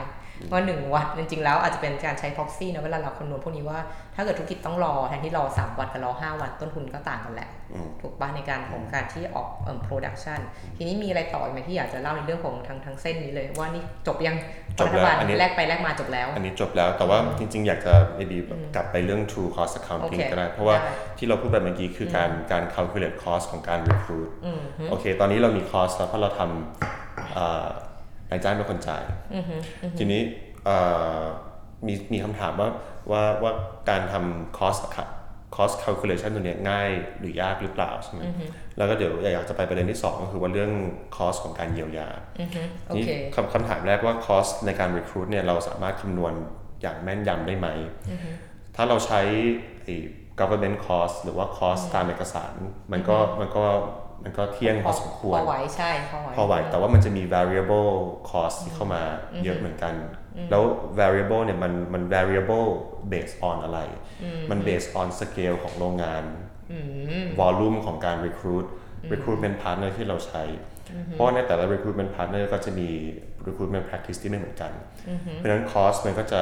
[0.51, 3.80] ว่าหนึ่งวันจริงๆแล้วอาจจะเป็นการใช้ proxy นะเวลาเราคำนวณพวกนี้ว่า
[4.15, 7.49] ถ้าเกิดธุรกิจต้องรอแทนที่รอ 3 วันกับรอ 5 วันต้นทุนก็ต่างกันแหละ
[8.01, 10.39] ถูกป่ะในการของการที่ออกเอ่อ production
[10.77, 14.36] ทีนี้มีอะไรต่ออีกไหมที่อยากจะเล่าในเรื่องของทางทางเส้นนี้เลย ว่านี่จบยัง
[14.80, 18.38] จบแล้วรัฐาอันนี้แลกไปแลกมาจบแล้ว อันนี้จบแล้วแต่ว่าจริง ๆ อยากจะ maybe
[18.75, 24.30] กลับไปเรื่อง true cost accounting โอเคก็ได้เพราะว่าได้ที่เราพูดไปเมื่อกี้คือการการ calculate cost ของการ recruit
[24.89, 27.67] โอเค ตอนนี้เรามี cost แล้วเพราะเราทำเอ่อ
[28.31, 29.03] นายจ้างเป็นคนจ่าย
[29.97, 30.21] ทีนี้
[30.65, 30.77] เอ่
[31.19, 31.21] อ
[31.87, 32.69] มีมีคำถามว่า
[33.11, 33.51] ว่าว่า
[33.89, 34.81] การทำ cost
[35.55, 36.89] cost calculation ตัวเนี้ยง่าย
[37.19, 38.21] หรือยากหรือเปล่าใช่ไหม
[38.77, 40.71] แล้วก็เดี๋ยวอยากจะไปประเด็นที่สองก็คือว่าเรื่อง
[41.17, 42.09] cost ของการเยียวยา
[42.87, 46.33] โอนี่เคคำคำถามแรกว่า cost ในการ recruit เนี่ยเราสามารถคำนวณ
[46.81, 47.67] อย่างแม่นยำได้ไหม
[48.75, 49.21] ถ้าเราใช้
[49.83, 49.95] ไอ้
[50.39, 52.53] government cost หรือว่า cost ตามเอกสาร
[52.91, 53.65] มันก็มันก็
[54.23, 57.91] มันก็เที่ยงพอสมควร พอไหวใช่ พอไหวพอไหวแต่ว่ามันจะมี variable
[58.29, 59.01] cost ที่เข้ามา
[59.43, 59.93] เยอะเหมือนกัน
[60.51, 60.63] แล้ว
[60.99, 62.67] variable เนี่ยมันมัน variable
[63.12, 63.79] based on อะไร
[64.51, 66.23] มัน based on scale ของโรงงาน
[67.41, 68.65] volume ของการ recruit
[69.13, 70.43] recruitment partner ที่เราใช้
[71.12, 72.89] เพราะว่าในแต่ละ recruitment partner ก็จะมี
[73.47, 74.71] recruitment practice ที่ไม่เหมือนกัน
[75.36, 76.41] เพราะฉะนั้น cost มันก็จะ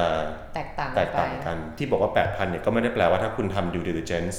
[0.54, 4.36] แตกต่างแตกันกไปต่างกัน ที่บอกว่า 8,000เนี่ยก็ไม่ได้แปลว่าถ้าคุณทำ due diligence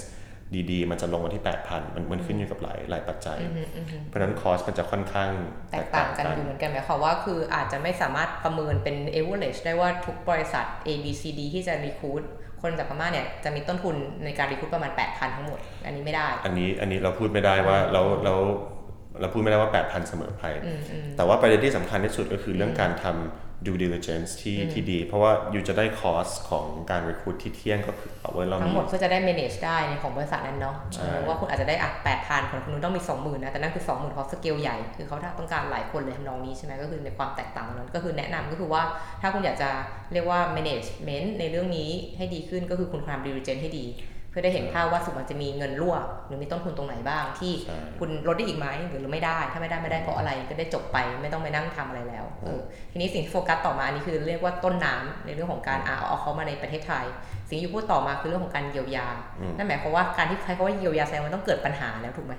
[0.71, 3.39] ดีๆ มันจะลงมาที่ 8,000 มันมันขึ้นอยู่กับหลายหลายปัจจัย
[4.07, 5.31] เพราะฉะนั้น cost มันจะค่อนข้าง
[5.71, 12.23] แตกต่างกันอยู่เหมือนกันหมายความว่าคืออาจจะไม่สามารถประเมินเป็น average ได้ว่าทุกบริษัท A B C D ที่จะ recruit
[12.61, 18.33] คนจากพม่าเนี่ยจะมีต้นทุนในการ recruit ประมาณ 8,000 ทั้งหมด อันนี้ไม่ได้ อันนี้อันนี้เราพูดไม่ได้ว่าเราเรา
[19.19, 20.43] เราพูดไม่ได้ว่า 8,000 เสมอไป
[21.17, 38.83] แต่ว่าประเด็นที่สำคัญที่สุดก็คือเรื่องการทำ due diligence ที่ที่ดี เพราะว่าอยู่จะได้ cost ของการ recruit ที่เที่ยงก็คือเอาไว้เราทั้มีงหมดเพื่อจะได้ manage ได้ในของบริษัทนั้นเนาะใช่เออว่าคุณอาจจะได้อะ8,000คนคนนู้นต้องมี20,000นะ แต่นั่นคือ20,000เขาสเกลใหญ่ คือเขาต้องการหลายคนเลยทำนองนี้ใช่ไหมก็คือในความแตกต่างนั้นก็คือแนะนำก็คือว่า
[39.21, 39.69] ถ้าคุณอยากจะ
[40.13, 43.85] เรียกว่า management ในเรื่องนี้ให้ดีขึ้นก็คือคุณทำ diligence ให้ดี
[44.31, 45.95] เพื่อได้เห็นภาพว่าสุดมันจะมีเงินรั่ว
[46.27, 52.59] หรือมีต้นทุนตรงไหนบ้าง ที่ใช่คุณลดได้อีกไหมหรือไม่ได้ ถ้าไม่ได้ไม่ได้เพราะอะไรก็ได้จบไปไม่ต้องไปนั่งทำอะไรแล้วเออ
[52.91, 57.05] ทีนี้สิ่งที่โฟกัสต่อมาอันนี้คือเรียกว่าต้นน้ำในเรื่องของการเอาเอาเขามาในประเทศไทย
[57.49, 59.07] สิ่งที่พูดต่อมาคือเรื่องของการเยียวยา
[59.57, 62.33] นั่นหมายความว่าการที่ใช้คำว่าเยียวยาแสดงว่ามันต้องเกิดปัญหาแล้วถูกไหม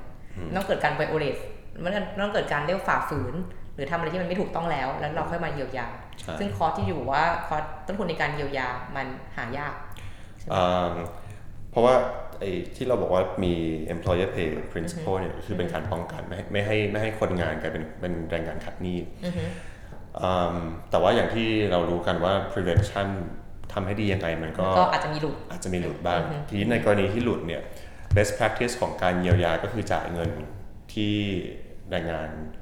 [0.47, 1.39] มันต้องเกิดการไวโอเลส
[1.83, 3.35] มันต้องเกิดการเรียกว่าฝ่าฝืน
[3.75, 5.87] หรือทำอะไรที่มันไม่ถูกต้องแล้ว แล้วเราค่อยมาเยียวยา
[6.21, 9.75] ใช่ซึ่งคอร์สที่อยู่ว่าคอร์สต้นทุนในการเยียวยามันหายาก
[10.55, 10.87] อ่า
[11.73, 11.95] เพราะว่า
[12.41, 13.53] ไอ้ที่เราบอกว่ามี
[13.95, 19.31] employer pay principle เนี่ยคือเป็นการป้องกันไม่ให้ไม่ให้ไม่ให้คนงานกลายเป็นเป็นแรงงานขัดหนี้อื
[20.55, 20.57] ม
[20.91, 23.09] แต่ว่าอย่างที่เรารู้กันว่า prevention
[23.73, 27.63] ทำให้ดียังไงมันก็ก็อาจจะมีหลุดอาจจะมีหลุดบ้าง ทีนี้ในกรณีที่หลุดเนี่ย
[28.17, 30.31] best practice ของการเยียวยาก็คือจ่ายเงิน
[30.93, 31.15] ที่
[31.91, 32.62] แรงงานเอ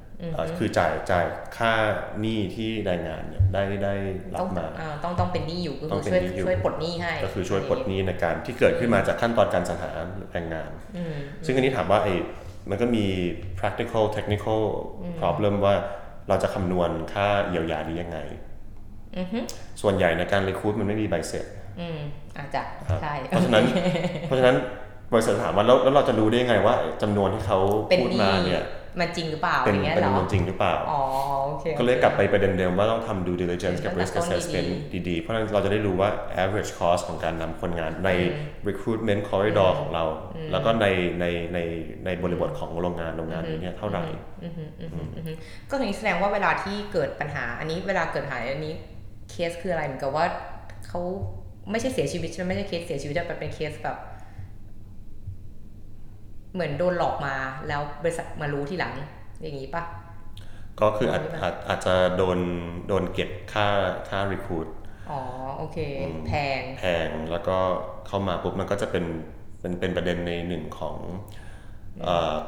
[0.57, 1.25] คือจ่ายจ่าย
[1.57, 1.73] ค่า
[2.21, 3.93] หนี้ที่แรงงานเนี่ยได้ได้
[4.33, 9.89] รัต้บองมาอ่าต้องต้องเป็นหนี้อยู่ก็ต้คือองเป็นช่วยหนี้อยู่ช่วยปลดหนี้ให้ ก็คือช่วยปลดหนี้ในการที่เกิดขึ้นมาจากขั้นตอนการสรรหา
[10.31, 12.13] แรงงานอืมซึ่งอันนี้ถามว่าไอ้
[12.69, 13.05] มันก็มี
[13.59, 14.61] practical technical
[15.19, 15.75] problem ว่า
[16.29, 18.17] เราจะคำนวณค่าเยียวยานี้ยังไง
[19.17, 19.39] อือฮึ
[19.81, 21.45] ส่วนใหญ่ในการ recruit มันไม่มีใบเสร็จ
[21.79, 21.99] อืม
[22.37, 23.65] อาจจะครับใช่เพราะฉะนั้น
[24.27, 24.55] เพราะฉะนั้น
[25.13, 28.63] บริษัทถามว่าแล้วแล้วเราจะรู้ได้ยังไงว่าจำนวนที่เขาเป็นพูดหนี้มาเนี่ย
[28.99, 31.01] มันจริงหรือเปล่าเป็นอย่างเงี้ยเป็นเหรอจำนวนจริงหรือเปล่า อ๋อ
[31.45, 36.09] โอเคก็เลยโอคกลับไปประเด็นเดิมว่าต้องทำ due diligence กับตั้ง risk แต่ต้น assessment ดีดีๆ เพราะฉะนั้นเราจะได้รู้ว่า
[36.43, 38.09] average cost ของการนำคนงานใน
[38.67, 40.03] recruitment corridor ของเรา
[40.51, 40.85] แล้วก็ใน
[41.19, 41.59] ในใน
[42.05, 44.03] ในบริบทของโรงงานโรงงานนี้เนี่ยเท่าไหร่
[44.43, 45.31] อือฮึอือฮึอือฮึ
[45.69, 48.73] ก็ถึงนี้แสดงว่าเวลาที่เกิดปัญหา อันนี้เวลาเกิดปัญหาอันนี้
[49.31, 50.25] เคสคืออะไรเหมือนกับว่า
[50.87, 51.01] เขา
[51.71, 53.97] ไม่ใช่เสียชีวิตใช่ไหมไม่ใช่เคสเสียชีวิตแต่เป็นเคสแบบ
[56.53, 57.35] เหมือนโดนหลอกมา
[57.67, 58.93] แล้วบริษัทมารู้ทีหลัง
[59.41, 59.83] อย่างนี้ปะ
[60.81, 62.39] ก็คืออาจไม่เป็นไรอาจอาจจะโดน
[62.87, 63.67] โดนเก็บค่า
[64.09, 64.67] ค่า recruit
[65.11, 65.21] อ๋อ
[65.57, 67.57] โอเคอืมแพง แพงแล้วก็
[68.07, 69.05] เข้ามาปุ๊บมันก็จะเป็น
[69.59, 71.50] เป็นเป็นประเด็นในหนึ่งของเอ่อ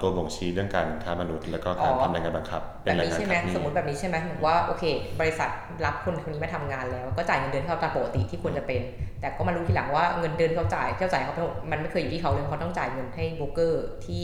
[0.01, 4.84] ตัวบ่งชี้เรื่องการค้ามนุษย์ แล้วก็การอ๋อทำแรงงานบังคับแบเป็นบแรงนี้งานใช่ไหมขับหนี้สมมติแบบนี้ใช่ไหมเหมือนว่าโอเค
[5.21, 5.49] บริษัท
[5.86, 8.82] รับคนคนนี้มาทำงานแล้ว ก็จ่ายเงินเดือนให้เขาตามปกติที่ควรจะเป็น
[9.21, 14.23] แต่ก็มารู้ทีหลังว่าเงินเดือนที่เขาจ่ายที่เขาจ่ายเขาไปหมดมันไม่เคยอยู่ที่เขาเลยเขาต้องจ่ายเงินให้โบรกเกอร์ที่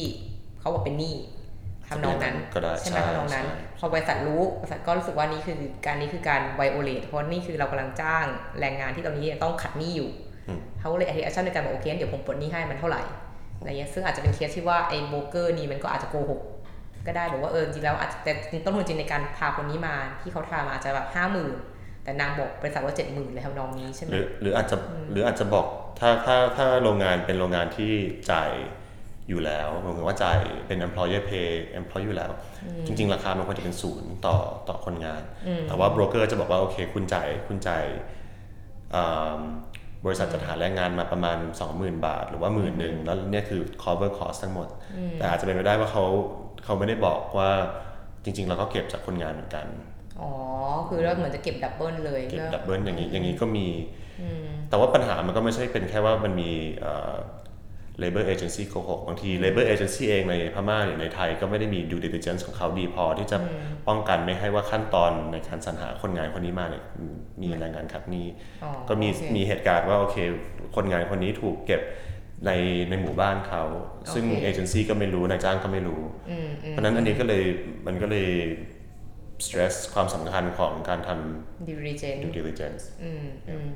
[0.60, 1.16] เขาบอกเป็นหนี้
[1.88, 8.26] ทำนองนั้นก็ได้ใช่ไหมใช่ทำนองนั้นใช่พอบริษัทรู้บริษัทก็รู้สึกว่านี่คือการนี้คือการ violate เพราะนี่คือเรากำลังจ้าง
[8.60, 10.10] แรงงานที่ตอนนี้ยังต้องขัดหนี้อยู่
[10.48, 13.02] อืมเขาเลยอธิชั่นในการบอกโอเคงั้นเดี๋ยวผมปลดหนี้ให้มันเท่าไหร่
[13.60, 16.42] อะไรเงี้ยซึ่งอาจจะเป็นเคสที่ว่าไอ้โบรกเกอร์นี่มันก็อาจจะโกหก
[17.08, 18.32] ก็ได้บอกว่าเออจริงแล้วอาจจะแต่
[18.66, 21.54] ต้นทุนจริงในการพาคนนี้มาที่เขาทำอาจจะแบบห้าหมื่น
[22.04, 24.76] แต่นางบอกบริษัทว่าเจ็ดหมื่นเลยทำนองนี้ใช่ไหมหรือหรืออาจจะ
[25.12, 25.66] หรืออาจจะบอก
[26.00, 27.92] ถ้าถ้าถ้าโรงงานเป็นโรงงานที่
[28.32, 28.52] จ่าย
[29.30, 32.32] อยู่แล้วหมายถึงว่าจ่ายเป็น employer pay employee อยู่แล้ว
[32.86, 35.22] จริง ๆ ราคามันควรจะเป็นศูนย์ต่อต่อคนงาน
[35.68, 37.86] แต่ว่าโบรกเกอร์จะบอกว่าโอเค คุณจ่ายคุณจ่าย
[38.96, 39.42] อ่า
[40.06, 41.38] บริษัทจัดหาแรงงานมาประมาณ
[41.72, 44.68] 20,000 บาท หรือว่าหมื่นหนึ่งแล้วเนี่ยคือ cover cost ทั้งหมด
[45.20, 46.06] แต่อาจจะเป็นไปได้ว่าเขา
[46.64, 47.50] เขาไม่ได้บอกว่า
[48.24, 49.66] จริง ๆ เราก็เก็บจากคนงานเหมือนกัน
[50.22, 50.32] อ๋อ
[50.90, 53.68] คือเราเหมือนจะเก็บ double เลย เก็บก็ดับเบิลอย่างนี้อย่างนี้ก็มี
[54.70, 57.14] แต่ว่าปัญหามันก็ไม่ใช่เป็นแค่ว่ามันมีเอ่อ
[58.04, 63.38] labor agency โกหกบางที labor agency เองในพม่าหรือในไทยก็ไม่ได้มี due diligence ของเขาดีพอที่จะ
[63.88, 66.84] ป้องกันไม่ให้ว่าขั้นตอนในการสรรหาคนงานคนนี้มาเนี่ย
[67.42, 68.28] มีแรงงานขัดหนี้
[68.64, 70.18] อ๋อก็มีโอเคมีเหตุการณ์ว่าโอเค
[70.76, 71.82] คนงานคนนี้ถูกเก็บ
[72.46, 72.52] ใน
[72.90, 73.64] ในหมู่บ้านเขา
[74.14, 77.44] ซึ่งโอเคเอเจนซี่ก็ไม่รู้นายจ้างก็ไม่รู้อืมอืเพมราะฉะนั้นอันนี้ก็เลย
[77.88, 78.30] มันก็เลย
[79.46, 81.10] stress ความสำคัญของการท
[81.68, 83.68] ดิวริเจนำ due diligence อืมอืม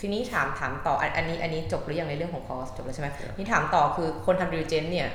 [0.00, 5.08] ทีนี้ถามถามต่ออันอันนี้อันนี้จบหรือยังในเรื่องของคอสจบแล้วใช่ไหมนี่ถามต่อคือคนทำดิวริเจนเนี่ย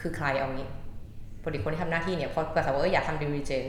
[0.00, 0.68] คือใครเอางี้
[1.42, 3.64] ปกติคนที่ทำหน้าที่เนี่ยพอภาษาว่าเอออยากทำดิวริเจน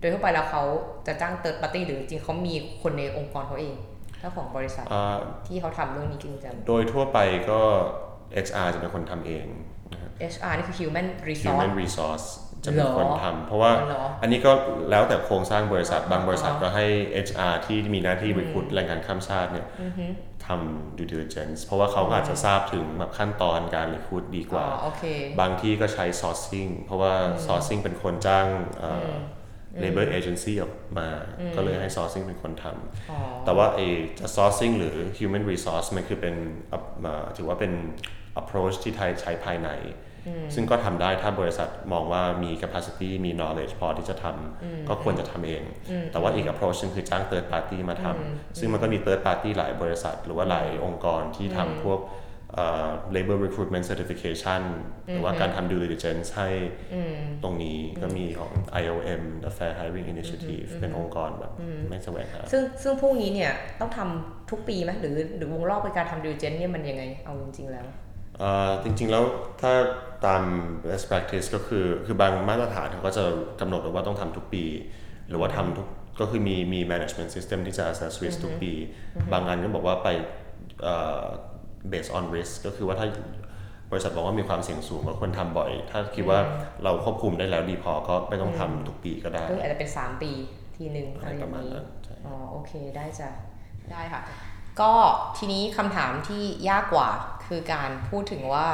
[0.00, 0.62] โดยทั่วไปแล้วเขา
[1.06, 3.74] จะจ้างเติร์ดปาร์ตี้หรือจริงเขามีคนในองค์กรเขาเอง
[4.20, 7.18] เจ้าของบริษัทอ่าที่เขาทำเรื่องนี้จริงจังโดยทั่วไป
[7.50, 7.60] ก็
[8.46, 9.46] HR จะเป็นคนทำเอง
[9.92, 12.26] นะครับ HR นี่คือ human resource human resource
[12.64, 14.52] จะเป็นคนเหรอทำเพราะว่าเหรออันนี้ก็
[14.90, 16.86] แล้วแต่โครงสร้างบริษัทบางบริษัทอ๋อก็ให้
[17.26, 19.66] HR ที่มีหน้าที่ recruit แรงงานข้ามชาติเนี่ย
[20.46, 25.04] ทำ due diligence เพราะว่าเขาก็อาจจะทราบถึงแบบขั้นตอนการ recruit ดีกอ๋อว่าโอเค
[25.40, 27.12] บางที่ก็ใช้ sourcing เพราะว่า
[27.46, 28.46] sourcing เป็นคนจ้าง
[28.80, 29.12] เอ่อ
[29.78, 31.08] อ labor agency ออกมา
[31.56, 32.64] ก็เลยให้ sourcing เป็นคนท
[33.10, 33.86] อ๋อำแต่ว่าไอ้
[34.20, 36.34] จะ sourcing หรือ human resource มันคือเป็น
[36.68, 37.72] เอ่อเอ่อถือว่าเป็น
[38.40, 39.70] approach ที่ไทยใช้ภายใน
[40.54, 45.62] ซึ่งก็ทำได้ถ้าบริษัทมองว่ามี capacity มี knowledge พอที่จะทำก็ควรจะทำเอง
[46.12, 52.00] แต่ว่าอีก approach หนึงคือจ้าง third party มาทำซึ่งมันก็มี third party หลายบริษัท หรือว่าหลายองค์กรที่ทำพวก
[52.54, 54.62] เอ่อ labor recruitment certification
[55.06, 56.48] หรือว่าการทำ due diligence ให้
[57.42, 61.52] ตรงนี้ก็มีของ IOM the Fair Hiring Initiative เป็นองค์กรแบบ
[61.88, 68.07] ไม่แสวงหาซึ่งซึ่งพวกนี้เนี่ยต้องทำทุกปีไหมหรือหรือวงรอบในการทำดิวเจนเนี่ยมันยังไงเอาจริงๆแล้วเอ่อ
[68.84, 69.24] จริงๆแล้ว
[69.60, 69.72] ถ้า
[70.26, 70.42] ตาม
[70.84, 73.24] best practice ก็คือคือบางมาตรฐานเขาก็จะ
[73.60, 74.64] กำหนดไว้ว่าต้องทำทุกปี
[75.28, 75.88] หรือว่าทำทุก
[76.20, 78.72] ก็คือมีมี management system ที่จะ assess risk ทุกปี
[79.32, 80.08] บางอันก็บอกว่าไป
[80.82, 81.24] เอ่อ
[81.92, 83.06] based on risk ก็คือว่าถ้า
[83.90, 86.40] บริษัทบอกว่ามีความเสี่ยงสูงก็ควรทำบ่อย ถ้าคิดว่า
[86.84, 90.30] เราควบคุมได้แล้วดีพอก็ไม่ต้องทำทุกปีก็ได้ก็อาจจะเป็น 3 ปี
[90.76, 93.30] ทีหนึ่งอะอะไรไรอปย่าระงมาณนี้นั้นใช่อ๋อโอเคได้จ้ะ
[93.92, 94.22] ได้ค่ะ
[94.80, 94.92] ก็
[95.38, 97.08] ทีนี้คำถามที่ยากกว่า
[97.48, 98.66] คือการพูดถึงว่า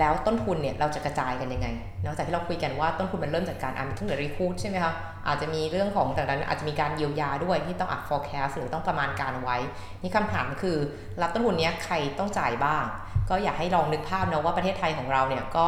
[0.00, 1.68] แล้วต้นทุนเนี่ยเราจะกระจายกันยังไง
[2.04, 4.92] นอกจากที่เราคุยกันว่าต้นทุนมันเริ่มจากการอ่านทั้งแต่รีคูดใช่ไหมคะ
[5.26, 9.56] อาจจะมีเรื่องของจากนั้นอาจจะมีการเยียวยาด้วยที่ต้องอัด forecast หรือต้องประมาณการไว้
[10.02, 10.76] นี่คำถามคือ
[11.22, 12.84] รับต้นทุนเนี้ยใครต้องจ่ายบ้าง
[13.30, 15.66] ก็อยากให้ลองนึกภาพนะว่าประเทศไทยของเราเนี่ยก็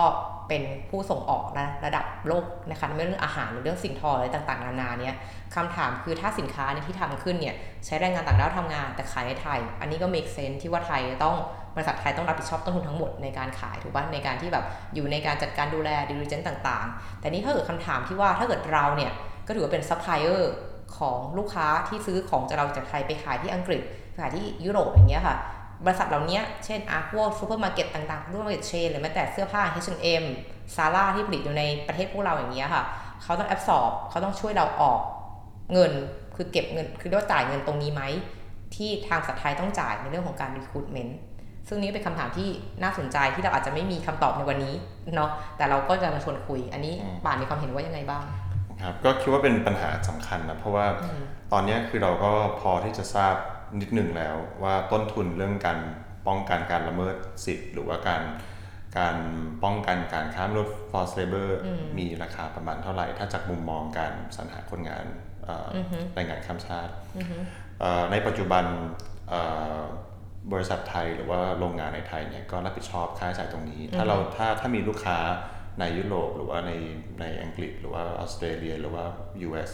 [0.49, 5.15] เป็นผู้ส่งออกนะระดับโลกนะคะไม่เรื่องอาหารหรือเรื่องสิ่งทออะไรต่างๆ นานาเนี่ย
[5.55, 7.55] คำถามคือถ้าสินค้าเนี่ยที่ทำขึ้นเนี่ย
[7.85, 11.37] ใช้แรงงานต่างด้าวทำงานแต่ขายในไทย อันนี้ก็ make sense ที่ว่าไทยต้อง
[11.75, 19.13] บริษัทไทยต้องรับผิดชอบต้นทุนทั้งหมดในการขายถูกป่ะในการที่แบบอยู่ในการจัดการดูแลดิลิเจนต์ต่างๆ แต่นี่ถ้าเกิดคำถามที่ว่าถ้าเกิดเราเนี่ย
[19.47, 20.53] ก็ถือว่าเป็นซัพพลายเออร์
[20.99, 25.37] ของลูกค้าที่ซื้อของจากเราจากไทยไปขายที่อังกฤษไปขายที่ยุโรปอย่างเงี้ยค่ะ
[25.85, 30.25] บริษัทเหล่านี้เช่นอาร์พวกซูเปอร์มาร์เก็ตต่างๆซูเปอร์มาร์เก็ต chain หรือแม้แต่เสื้อผ้า H&M
[30.77, 32.85] ซาร่าที่ผลิตอยู่ในประเทศพวกเราอย่างเงี้ยค่ะ
[33.23, 35.01] เขาต้อง absorb เขาต้องช่วยเราออก
[35.73, 35.93] เงิน
[36.37, 38.03] คือเก็บเงิน คือเรียกว่าจ่ายเงินตรงนี้ไหม
[38.75, 41.13] ที่ทางฝั่งไทยต้องจ่ายในเรื่องของการ recruitment
[41.68, 42.48] ซึ่งนี้เป็นคำถามที่
[42.83, 44.75] น่าสนใจที่เราอาจจะไม่มีคำตอบในวันนี้
[45.14, 46.94] เนาะแต่เราก็จะมาชวนคุย อันนี้
[47.25, 48.25] ป่านมีความเห็นว่ายังไงบ้าง
[48.83, 50.87] ครับก็คิดว่าเป็นปัญหาสำคัญนะเพราะว่า
[51.53, 53.35] ตอนเนี้ยคือเราก็พอที่จะทราบ
[53.81, 55.79] นิดหนึ่งแล้วว่าต้นทุนเรื่องการ
[56.27, 58.22] ป้องกันการละเมิดสิทธิ์ หรือว่าการ
[58.98, 59.16] การ
[59.64, 61.48] ป้องกันการค้ามนุษย์ forced labor
[61.98, 65.05] มีราคาประมาณเท่าไหร่ ถ้าจากมุมมองการสรรหาคนงาน
[65.44, 65.77] เอ่ออ
[66.14, 66.92] แรงงานข้ามชาติ
[67.81, 68.64] เอ่อในปัจจุบัน
[69.29, 69.40] เอ่
[69.77, 69.81] อ
[70.52, 75.18] บริษัทไทยหรือว่าโรงงานในไทยเนี่ยก็รับผิดชอบค่าใช้จ่ายตรงนี้ ถ้าเราถ้าถ้ามีลูกค้า
[75.81, 76.72] ในยุโรปหรือว่าใน
[77.20, 79.05] ในอังกฤษ หรือว่าออสเตรเลีย หรือว่า
[79.48, 79.72] US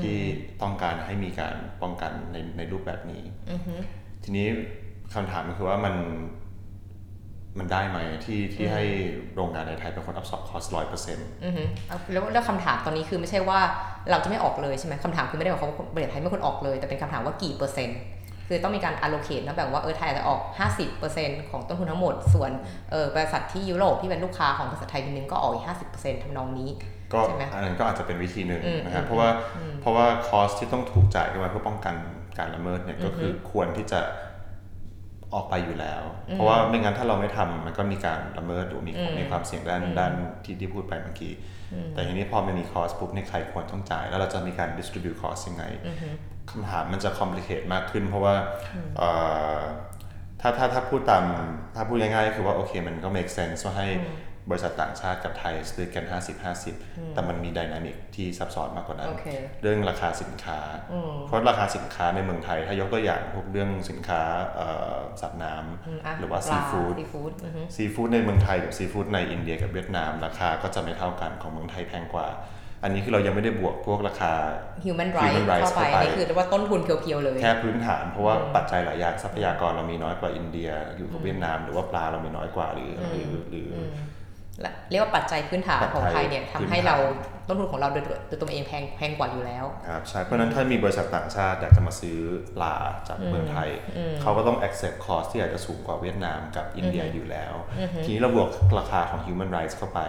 [0.00, 0.18] ที่
[0.62, 3.22] ต้องการให้มีการป้องกันในในรูปแบบนี้
[4.24, 4.46] ทีนี้
[5.14, 5.94] คำถามก็คือว่ามัน
[7.58, 8.84] มันได้ไหมที่ที่ให้
[9.34, 13.60] โรงงานในไทยเป็นคนอับสอบคอสร้อยเปอร์เซ็นต์อือฮึเอาแล้วแล้วคำถามตอนนี้คือไม่ใช่ว่า
[14.10, 17.98] เราจะไม่ออกเลยใช่ไหมคำถามคือไม่ได้บอกเขาว่าบริษัทไทยไม่ควรออกเลย แต่เป็นคำถามว่ากี่เปอร์เซ็นต์
[18.48, 20.40] คือต้องมีการ allocate นะแบบว่าเออไทยอาจจะออก
[20.94, 22.50] 50%ของต้นทุนทั้งหมด ส่วน
[22.90, 26.70] เออบริษัทที่ยุโรปที่เป็นลูกค้าของบริษัทไทยทีนึงก็ออกอีก50%ทำนองนี้
[27.12, 31.94] ก็ใช่ไหมอันนั้นก็อาจจะเป็นวิธีหนึ่งอืมนะครับอืมเพราะว่าอืมเพราะว่าคอสที่ต้องถูกจ่ายขึ้นมาเพื่อป้องกัน
[32.38, 34.00] การละเมิดเนี่ยก็คือควรที่จะ
[35.34, 40.12] ออกไปอยู่แล้ว เพราะว่าไม่งั้นถ้าเราไม่ทำมันก็มีการละเมิดหรือมีมีความเสี่ยงด้านด้าน
[40.44, 41.32] ที่ที่พูดไปเมื่อกี้
[41.94, 45.64] แต่ทีนี้พอมันมีคอสปุ๊บเนี่ยใครควรต้องจ่าย แล้วเราจะมีการ distribute cost ยังไง
[46.50, 48.34] คำถามมันจะ complicate มากขึ้น เพราะว่า
[48.98, 49.10] เอ่
[49.56, 49.60] อ
[50.40, 51.24] ถ้าถ้าถ้าพูดตาม
[51.74, 53.88] ถ้าพูดง่ายๆก็คือว่าโอเคมันก็ make sense ว่าให้
[54.50, 56.04] บริษัทต่างชาติกับไทยซื้อกัน
[56.58, 59.26] 50-50 แต่มันมีดินามิกที่ซับซ้อนมากกว่านั้นโอเค
[59.62, 60.60] เรื่องราคาสินค้า
[61.26, 64.22] เพราะราคาสินค้าในเมืองไทย ถ้ายกตัวอย่างพวกเรื่องสินค้า
[64.56, 65.54] เอ่อสัตว์น้
[65.86, 72.26] อืมะำหรือว่าปลซีฟู้ดซีฟู้ดอือฮึซีฟู้ดในเมืองไทยกับซีฟู้ดในอินเดียกับเวียดนาม ราคาก็จะไม่เท่ากันของเมืองไทยแพงกว่า
[72.82, 74.32] อันนี้คือเรายังไม่ได้บวกพวกราคา
[74.84, 83.84] human rights human rights เข้าไปเข้าไปนี่คือเรียกว่าต้นทุนเพียวๆเลย แค่พื้นฐานเพราะว่าปัจจัยหลายอย่างทรัพยากรเรามีน้อยกว่าอินเดีย อยู่กับเวียดนาม หรือว่าปลาเรามีน้อยกว่าหรือหรือหรืออและ
[84.90, 86.96] เรียกว่าปัจจัยพื้นฐานปัจจัยของไทยเนี่ยทำให้พื้นฐานเรา
[87.48, 92.18] ต้นทุนของเราโดยโดยตัวเองแพงแพงกว่าอยู่แล้วครับใช่เพราะฉะนั้นถ้ามีบริษัทต่างชาติอยากจะมาซื้อ
[92.56, 92.76] ปลา
[93.08, 93.68] จากเมืองไทย
[94.22, 97.52] เขาก็ต้อง accept cost ที่อาจจะสูงกว่าเวียดนามกับอินเดียอยู่แล้ว
[98.04, 100.00] ทีนี้เราบวกราคาของ human rights เข้าไป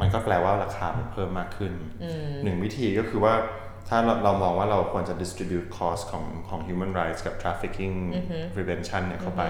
[0.00, 1.72] มันก็แปลว่าราคามันเพิ่มมากขึ้น
[2.44, 3.34] หนึ่งวิธีก็คือว่า
[3.88, 7.94] ถ้าเราเรามองว่าเราควรจะ distribute cost ของของ human rights กับ trafficking
[8.54, 9.42] prevention เนี่ยเข้าไป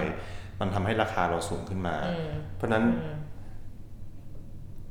[0.59, 1.95] มันทำให้ราคาเราสูงขึ้นมา
[2.57, 2.85] เพราะฉะนั้น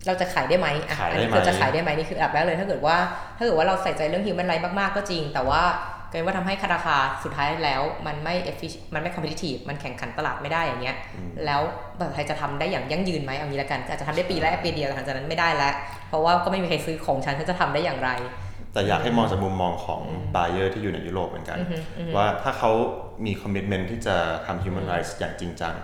[0.07, 2.97] เราจะขายได้ไหมอะขายอันได้นี้ไหมคือจะขายได้ไหมนี่คืออันดับแรกเลย ถ้าเกิดว่า
[3.39, 5.63] ถ้าเกิดว่าเราใส่ใจเรื่อง human rights มากๆก็จริง แต่ว่า
[6.13, 10.97] กลายว่าทำให้ราคาสุดท้ายแล้วมันไม่ efficient มันไม่ competitive มันแข่งขันตลาดไม่ได้อย่างเงี้ย
[11.47, 11.61] แล้ว
[11.99, 15.73] แบบไทยจะทำได้อย่างยั่งยืนไหมเอางี้ละกัน อาจจะทำได้ปีแรกปีเดียวแต่หลังจากนั้นไม่ได้แล้ว
[16.09, 18.11] เพราะว่าก็ไม่มีใครซื้อของฉันฉันจะทำได้อย่างไร
[18.73, 20.03] แต่อยากให้มองจากมุมมองของ
[20.35, 21.59] buyer ที่อยู่ในยุโรปเหมือนกัน
[22.17, 22.71] ว่าถ้าเขา
[23.25, 25.75] มี commitment ที่จะทำ human rights อย่างจริงจัง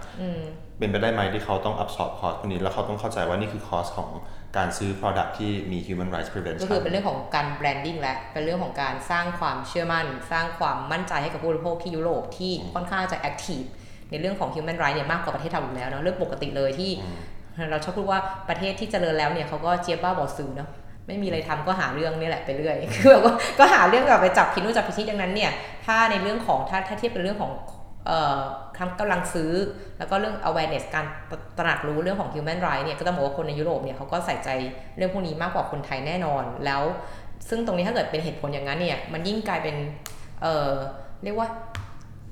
[0.78, 4.10] เป็นไปได้ไหมที่เขาต้อง absorb cost พวกนี้ แล้วเขาต้องเข้าใจว่านี่คือ cost ของ
[4.56, 13.62] การซื้อ product ที่มี human rights prevention ก็คือเป็นเรื่องของการ branding และ เป็นเรื่องของการสร้างความเชื่อมั่น สร้างความมั่นใจให้กับผู้บริโภคที่ยุโรปที่ค่อนข้างจะ active
[14.10, 16.90] ในเรื่องของ human rights เนี่ยมากกว่าประเทศเราอยู่แล้วเนาะเรื่องปกติเลยที่
[17.70, 20.68] เราชอบพูดว่าประเทศที่เจริญแล้วเนี่ยเขาก็เจี๊ยบบ้าบอซื้อเนาะ
[21.06, 25.50] ไม่มีอะไรทำก็หาเรื่องนี่แหละไปเรื่อย คือแบบว่าก็หาเรื่องแบบไปจับผินู่นจับผิดที่ดังนั้นเนี่ย
[25.86, 27.52] ถ้าในเรื่องของถ้าถ้าเทียบเป็นเรื่องของ
[29.00, 29.52] กำลังซื้อ
[29.98, 34.48] แล้วก็เรื่อง awareness การตตระหนักรู้เรื่องของ human rights เนี่ยก็ต้องบอกว่าคนในยุโรปเนี่ยเขาก็ใส่ใจ
[34.96, 36.82] เรื่องพวกนี้มากกว่าคนไทยแน่นอน แล้ว
[37.48, 39.76] ซึ่งตรงนี้ถ้าเกิดเป็นเหตุผลอย่างนั้นเนี่ยมันยิ่งกลายเป็น
[40.42, 41.48] เรียกว่า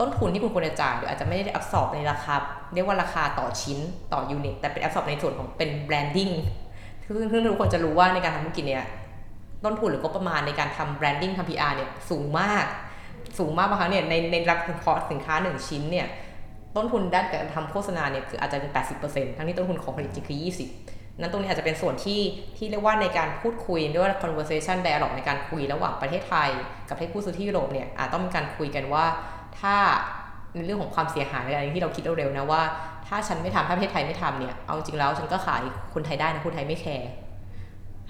[0.01, 2.35] ต้นทุนที่คุณควรจะจ่ายหรืออาจจะไม่ได้ absorb ในราคา
[2.75, 3.79] เรียกว่าราคาต่อชิ้น
[4.13, 6.31] ต่อ unit แต่เป็น absorb ในส่วนของเป็น branding
[7.33, 8.85] ซึ่งทุกคนจะรู้ว่าในการทำธุรกิจเนี่ย
[9.65, 12.65] ต้นทุนหรืองบประมาณในการทำ branding ทำ PR เนี่ยสูงมาก
[13.39, 16.07] สูงมากบางครั้งเนี่ยในในราคาของสินค้าหนึ่งชิ้นเนี่ย
[16.77, 18.71] ต้นทุนด้านการทำโฆษณาเนี่ยคืออาจจะเป็น
[19.05, 20.39] 80%ทั้งที่ต้นทุนของผลิตจริงคือ
[20.81, 22.21] 20 นั้นตรงนี้อาจจะเป็นส่วนที่
[22.57, 26.51] ที่เรียกว่าในการพูดคุยเรียกว่า conversation dialogue ในการคุยระหว่างประเทศไทย
[26.89, 29.05] กับประเทศผู้ซื้อที่ยุโรปเนี่ยอาจต้องมีการคุยกันว่า
[29.61, 29.77] ถ้า
[30.55, 32.63] ในเรื่องของความเสียหายอะไรที่เราคิดเร็วๆนะว่า
[33.07, 35.63] ถ้าฉันไม่ทำถ้าประเทศไทยไม่ทำเนี่ยเอาจริงแล้วฉันก็ขาย
[35.95, 37.09] คนไทยได้นะคนไทยไม่แคร์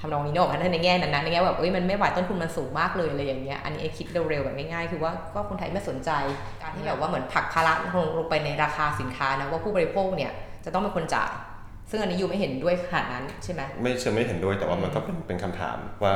[0.04, 6.10] ทำนองนี้เนกอะในแง่นั้นนะในแง่แบบเอ้ยมันไม่ไหวต้นทุนมันสูงมากเลยอะไรอย่างเงี้ยอันนี้ไอ้คิดเร็วๆแบบง่ายๆ คือว่าก็คนไทยไม่สนใจ
[6.62, 10.32] การที่แบบว่าเหมือนผลักภาระลงลงไปในราคาสินค้านะว่าผู้บริโภคเนี่ย
[10.64, 11.32] จะต้องเป็นคนจ่าย
[11.90, 16.14] ซึ่งอันนี้ยูไม่เห็นด้วยขนาดนั้นใช่ไหมไม่เชิงไม่เห็นด้วยแต่ว่ามันก็เป็นเป็นคำถามว่า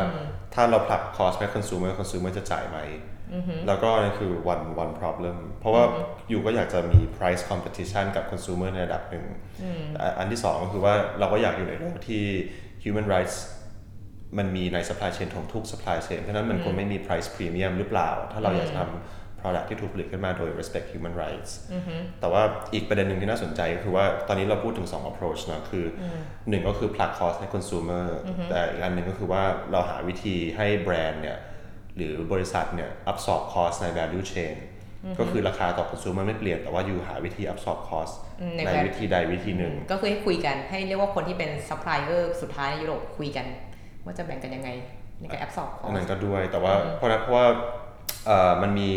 [0.54, 2.78] ถ้าเราผลัก cost ไป consumer consumer จะจ่ายไหม
[3.66, 5.84] แล้วก็นั่นคือ one one problem เพราะว่า
[6.30, 9.24] อยู่ก็อยากจะมี price competition กับ consumer ในระดับหนึ่ง
[9.94, 12.24] แต่อันที่สองก็คือว่าเราก็อยากอยู่ในโลกที่
[12.84, 13.36] human rights
[14.38, 21.14] มันมีใน supply chain ของทุก supply chain เพราะฉะนั้นมันคงไม่มี price premium หรือเปล่า ถ้าเราอยากจะทำ product ที่ถูกผลิตขึ้นมาโดย respect human
[21.22, 21.50] rights
[22.20, 22.42] แต่ว่า
[22.74, 26.04] อีกประเด็นหนึ่งที่น่าสนใจก็คือว่าตอนนี้เราพูดถึง 2 approach นะคืออัน
[26.48, 28.06] หนึ่งก็คือผลัก cost ให้ consumer
[28.50, 31.38] แต่อีกอันหนึ่งก็คือว่าเราหาวิธีให้แบรนด์เนี่ย
[31.96, 34.56] หรือบริษัทเนี่ย absorb cost ใน value chain
[35.18, 43.46] ก็คือราคาต่อ consumer ไม่เปลี่ยน แต่ว่าอยู่หาวิธี absorb cost อืมในใน value วิธีใดวิธีหนึ่ง ก็คือให้คุยกันให้เรียกว่าคนที่เป็นซัพพลายเออร์สุดท้ายในยุโรปคุยกัน
[44.08, 44.70] ว่าจะแบ่งกันยังไง
[45.20, 47.46] ในการ absorb อันนั้นก็ด้วยแต่ว่าเพราะนั้นเพราะว่า
[48.26, 48.90] เอ่อมันมี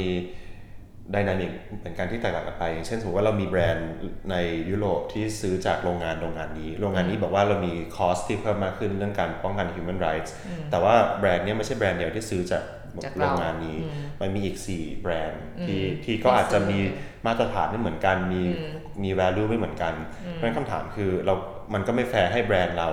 [1.14, 3.90] dynamic เป็นการที่แตกต่างกันไปอย่างเช่นสมมติว่าเรามีแบรนด์
[4.32, 4.36] ใน
[4.70, 10.32] ยุโรปที่ซื้อจากโรงงานโรงงานนี้ โรงงานนี้บอกว่าเรามี cost ที่เพิ่มมากขึ้นเรื่องการป้องกัน human rights
[10.72, 12.64] แต่ว่าแบรนด์เนี้ยไม่ใช่แบรนด์เดียวที่ซื้อจาก
[13.04, 13.78] จากโรเรางงานนี้
[14.22, 16.80] มันมีอีก 4 แบรนด์ที่ที่ก็อาจจะมี
[17.26, 18.42] มาตรฐานไม่เหมือนกัน มี
[19.04, 19.94] มี value ไม่เหมือนกัน
[20.34, 21.34] เพราะฉะนั้นคำถามคือเรา
[21.74, 22.90] มันก็ไม่แฟร์ให้แบรนด์เรา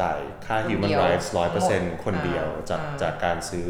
[0.00, 3.66] จ่ายค่า human rights ร้อยเปอร์เซ็นต์หมดคนเดียวอ่าจากอ่าจากการซื้อ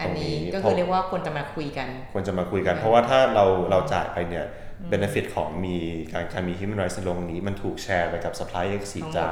[0.00, 4.46] อัตนรงนี้นี้ก็เพคือราะเรียกว่าควรจะมาคุยกัน ควรจะมาคุยกัน เพราะว่าถ้าเราเราจ่ายไปเนี่ย
[4.92, 5.76] benefit ของมี
[6.12, 9.30] การการมี human rights ในโรงนี้มันถูกแชร์ไปกับ supply X สี่เจ้า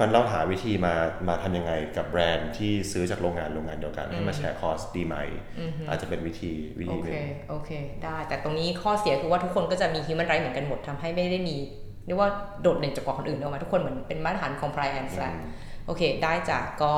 [0.00, 0.94] มันเราหาวิธีมา
[1.28, 5.16] มาทำยังไงกับแบรนด์ที่ซื้อจากโรงงานโรงงานเดียวกัน ให้มาแชร์คอสดีไหม
[5.88, 7.16] อาจจะเป็นวิธีวิโอธีหเคนึ่ง
[7.50, 7.70] โอเค
[8.04, 11.56] ได้ แต่ตรงนี้ข้อเสียคือว่าทุกคนก็จะมี human right เหมือนกันหมดทำให้ไม่ได้มี
[12.06, 12.28] เรียกว่า
[12.62, 15.34] โดดเด่นจากกว่าคนอื่นออกมาทุกคนเหมือนเป็นมาตรฐาน compliance แหละ
[15.86, 16.92] โอเค ได้จ้ะก็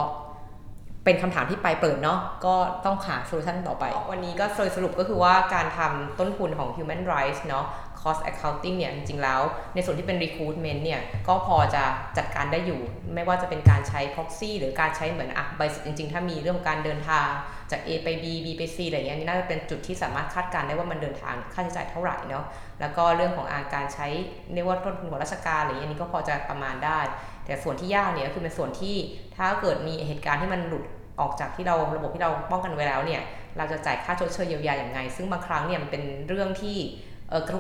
[1.05, 7.65] เป็นคำถามที่ปลายเปิดเนาะก็ต้องหาโซลูชันต่อไป วันนี้ก็โดยสรุปก็คือว่าการทำต้นทุนของ human rights เนาะ
[8.05, 9.41] cost accounting เนี่ยจริงๆแล้ว
[9.75, 11.83] ในส่วนที่เป็น recruitment เนี่ยก็พอจะ
[12.17, 12.81] จัดการได้อยู่
[13.15, 17.27] ไม่ว่าจะเป็นการใช้ proxy หรือการใช้เหมือนอะใบจริง ๆ ถ้ามีเรื่องการเดินทาง
[17.71, 22.45] จาก A ไป B B ไป C อะไรอย่างเงี้ยนี่น่าจะเป็นจุดที่สามารถคาดการณ์ได้ว่ามันเดินทางค่าใช้จ่ายเท่าไหร่เนาะ
[22.81, 24.07] แล้วก็เรื่องของอาการใช้
[24.55, 27.01] เรียกว่าต้นทุนของราชการอะไรอย่างเงี้ยอันนี้ก็พอจะประมาณได้
[27.45, 28.97] แต่ส่วนที่ยากเนี่ยก็คือเป็นส่วนที่
[29.37, 30.85] ถ้าเกิดมีเหตุการณ์ที่มันหลุด
[31.21, 33.23] ออกจากที่เราระบบที่เราป้องกันไว้แล้วเนี่ย
[33.57, 36.77] เราจะจ่ายค่าชดเชยเยียวยาอย่างไง ซึ่งบางครั้งเนี่ยมันเป็นเรื่องที่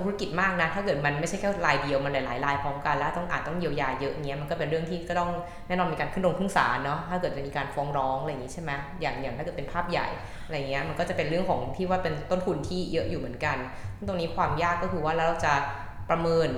[0.05, 5.31] ธุรกิจมากนะ ถ้าเกิดมันไม่ใช่แค่รายเดียวมันหลายๆรายพร้อมกันแล้วต้องอาจต้องเยียวยาเยอะเงี้ยมันก็เป็นเรื่องที่ก็ต้อง
[5.69, 8.71] แน่นอนมีการขึ้นลงขึ้นศาลเนาะถ้าเกิดจะมีการฟ้องร้องอะไรอย่างงี้ใช่ไหม
[9.01, 10.09] อย่างอย่างถ้าเกิดเป็นภาพใหญ่
[10.45, 13.57] อะไรเงี้ยมันก็จะเป็นเรื่องของที่ว่าเป็นต้นทุนที่เยอะอยู่เหมือนกัน
[13.97, 15.55] ซึ่งตรงนี้ความยากก็คือว่าแล้วเราจะ
[16.11, 16.49] ประเมิน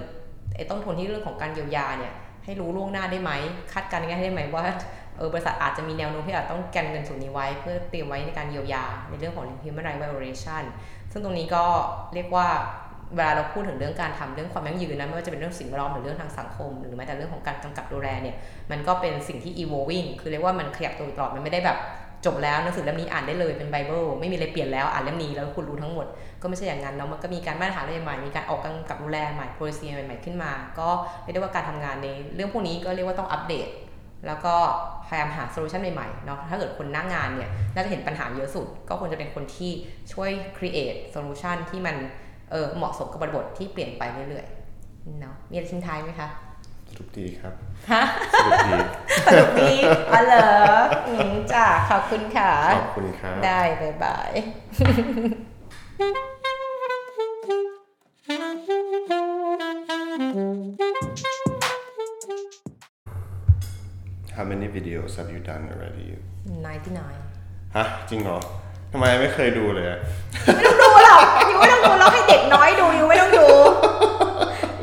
[0.57, 2.13] ไอ้ต้นทุนที่เรื่องของการเยียวยาเนี่ย
[2.45, 3.33] ให้รู้ล่วงหน้าได้ไหม
[3.73, 4.65] คาดการณ์ได้ไหมว่า
[5.17, 10.65] เออบริษัทอาจจะมีแนวโน้มที่อาจต้องแกนเงินส่วนนี้ไว้เพื่อเตรียมไว้ในการเยียวยาในเรื่องของ human rights violation
[11.13, 11.65] ซึ่งตรงนี้ก็
[12.15, 12.49] เรียกว่า
[13.15, 18.37] เวลาเราพูดถึงเรื่องการทำเรื่องความยั่งยืนนะไม่ว่าจะเป็นเรื่องสิ่งแวดล้อมหรือเรื่องทางสังคม หรือแม้แต่เรื่องของการกำกับดูแลเนี่ย
[18.71, 21.79] มันก็เป็นสิ่งที่ evolving คือเรียกว่ามันขยับตัวตลอดมันไม่ได้แบบ
[22.27, 26.07] จบแล้วหนังสือเล่มนี้อ่านได้เลยเป็นไบเบิลไม่มีอะไรเปลี่ยนแล้วอ่านเล่มนี้แล้วคุณรู้ทั้งหมด
[26.43, 30.89] ก็ไม่ใช่อย่างนั้นเนาะมันก็มีการมาตรฐานใหม่มีการออกกำกับดูแลใหม่ policy ใหม่ๆขึ้นมา ก็
[31.23, 33.69] เรียกได้ว่าการทำงานในเรื่องพวกนี้ก็เรียกว่าต้องอัปเดต
[34.27, 34.55] แล้วก็
[35.07, 39.73] พยายามหา solution ใหม่ๆเนาะถ้าเกิดคนหน้างานเนี่ยน่าจะเห็นปัญหาเยอะสุด ก็ควรจะเป็นคนที่
[40.13, 41.97] ช่วย create solution ที่มัน
[42.51, 46.29] เออเหมาะสมกับบริบทที่เปลี่ยนไปเรื่อยๆเนาะมีอะไรทิ้งท้ายไหมคะ
[46.91, 47.55] สรุปดีครับ
[47.93, 48.03] ฮะ
[48.35, 48.77] สรุปดี
[49.27, 49.73] สนุกดี
[50.13, 50.49] อ๋อเหรอ
[51.09, 54.31] อืมจ้าขอบคุณค่ะ ขอบคุณครับ ได้บ๊ายบาย
[64.37, 66.07] How many videos have you done already
[66.71, 68.39] 99 ฮะ จริงเหรอ
[68.93, 70.01] ทำไมไม่เคยดูเลยอะ
[70.57, 73.47] ไม่ต้องดู หรอกยูไม่ต้องดูแล้วให้เด็กน้อยดูยูไม่ต้องดู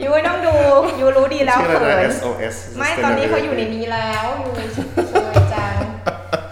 [0.02, 0.56] ยูไม่ต้องดู
[1.00, 5.76] ยูรู้ดีแล้วชื่ออะไรเขินะน SOS ไม่ตอนนี้เขาอยู่ในนี้แล้วยูเชยจัง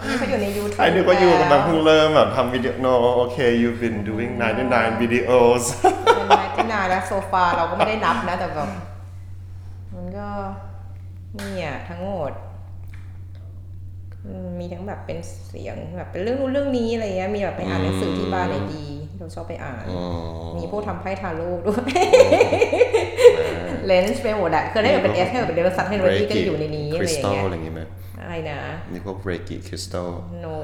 [0.00, 4.32] อันนี้เขาอยู่ใน YouTube ไอ้นึกว่าอยู่กำลังเพิ่งแล้วเริ่มแบบทำวิดีโอ no okay you've been doing
[4.66, 5.62] 99 videos
[6.14, 8.68] เป็นไงที่นานแล้วโซฟาเราก็ไม่ได้นับนะแต่แบบ
[9.94, 10.28] มันก็
[11.38, 12.32] นี่อะทั้งหมด
[14.24, 18.86] อืมมีทั้งแบบเป็นเสียงแบบเป็นเรื่องนู้นเรื่องนี้อะไรเงี้ยมีแบบไปอ่านหนังสือที่บ้านไหนดี
[19.22, 20.02] เราชอบไปอ่านอ๋อ
[20.58, 21.82] มีพวกทำไพ่ทาโร่ด้วย
[23.86, 27.82] เลนส์ไปหมดอะคือถ้าเกิดเป็นเอสถ้าเกิดเป็นเดลซัตเทนเวอรี่ก็อยู่ในนี้คอะไรริสอย่างตัลเงี้ยอะไรอย่างงี้ไหม
[28.22, 28.58] อะไรนะ
[28.92, 30.10] มีพวกเรกิคริสตัล
[30.44, 30.56] no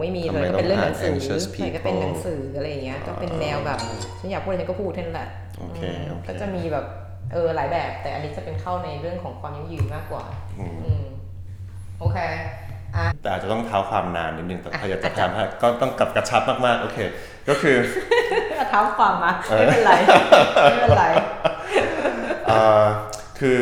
[0.00, 3.78] ไม่มีทำเลไมยก็เป็นเรื่องหนังสือต้องอ่าน anxious ใช่ก็เป็น people หนังสืออะไรอย่างเงี้ยก็เป็นแนวแบบ
[4.18, 5.28] ฉันอยากพูดอะไรฉันก็พูดเท่านั้นแหละ
[5.58, 6.86] โอเคอืมโอเคก็จะมีแบบ
[7.32, 10.24] เออหลายแบบ แต่อันนี้จะเป็นเข้าในเรื่องของความยั่งยืนมากกว่า
[10.58, 11.04] อืมอืม
[12.00, 12.71] โอเคอะ
[13.22, 16.98] แต่อาจจะต้องเท้าความนานนิดนึงแต่อะพยายามจะอาจพจะยายามให้ก็ต้องกับกระชับมากๆ โอเค
[17.48, 17.76] ก็คือ
[18.70, 19.92] เท้าความมาไม่เป็นไร
[20.72, 21.06] ไม่เป็นไร
[22.46, 22.84] เอ่อ
[23.40, 23.60] คือ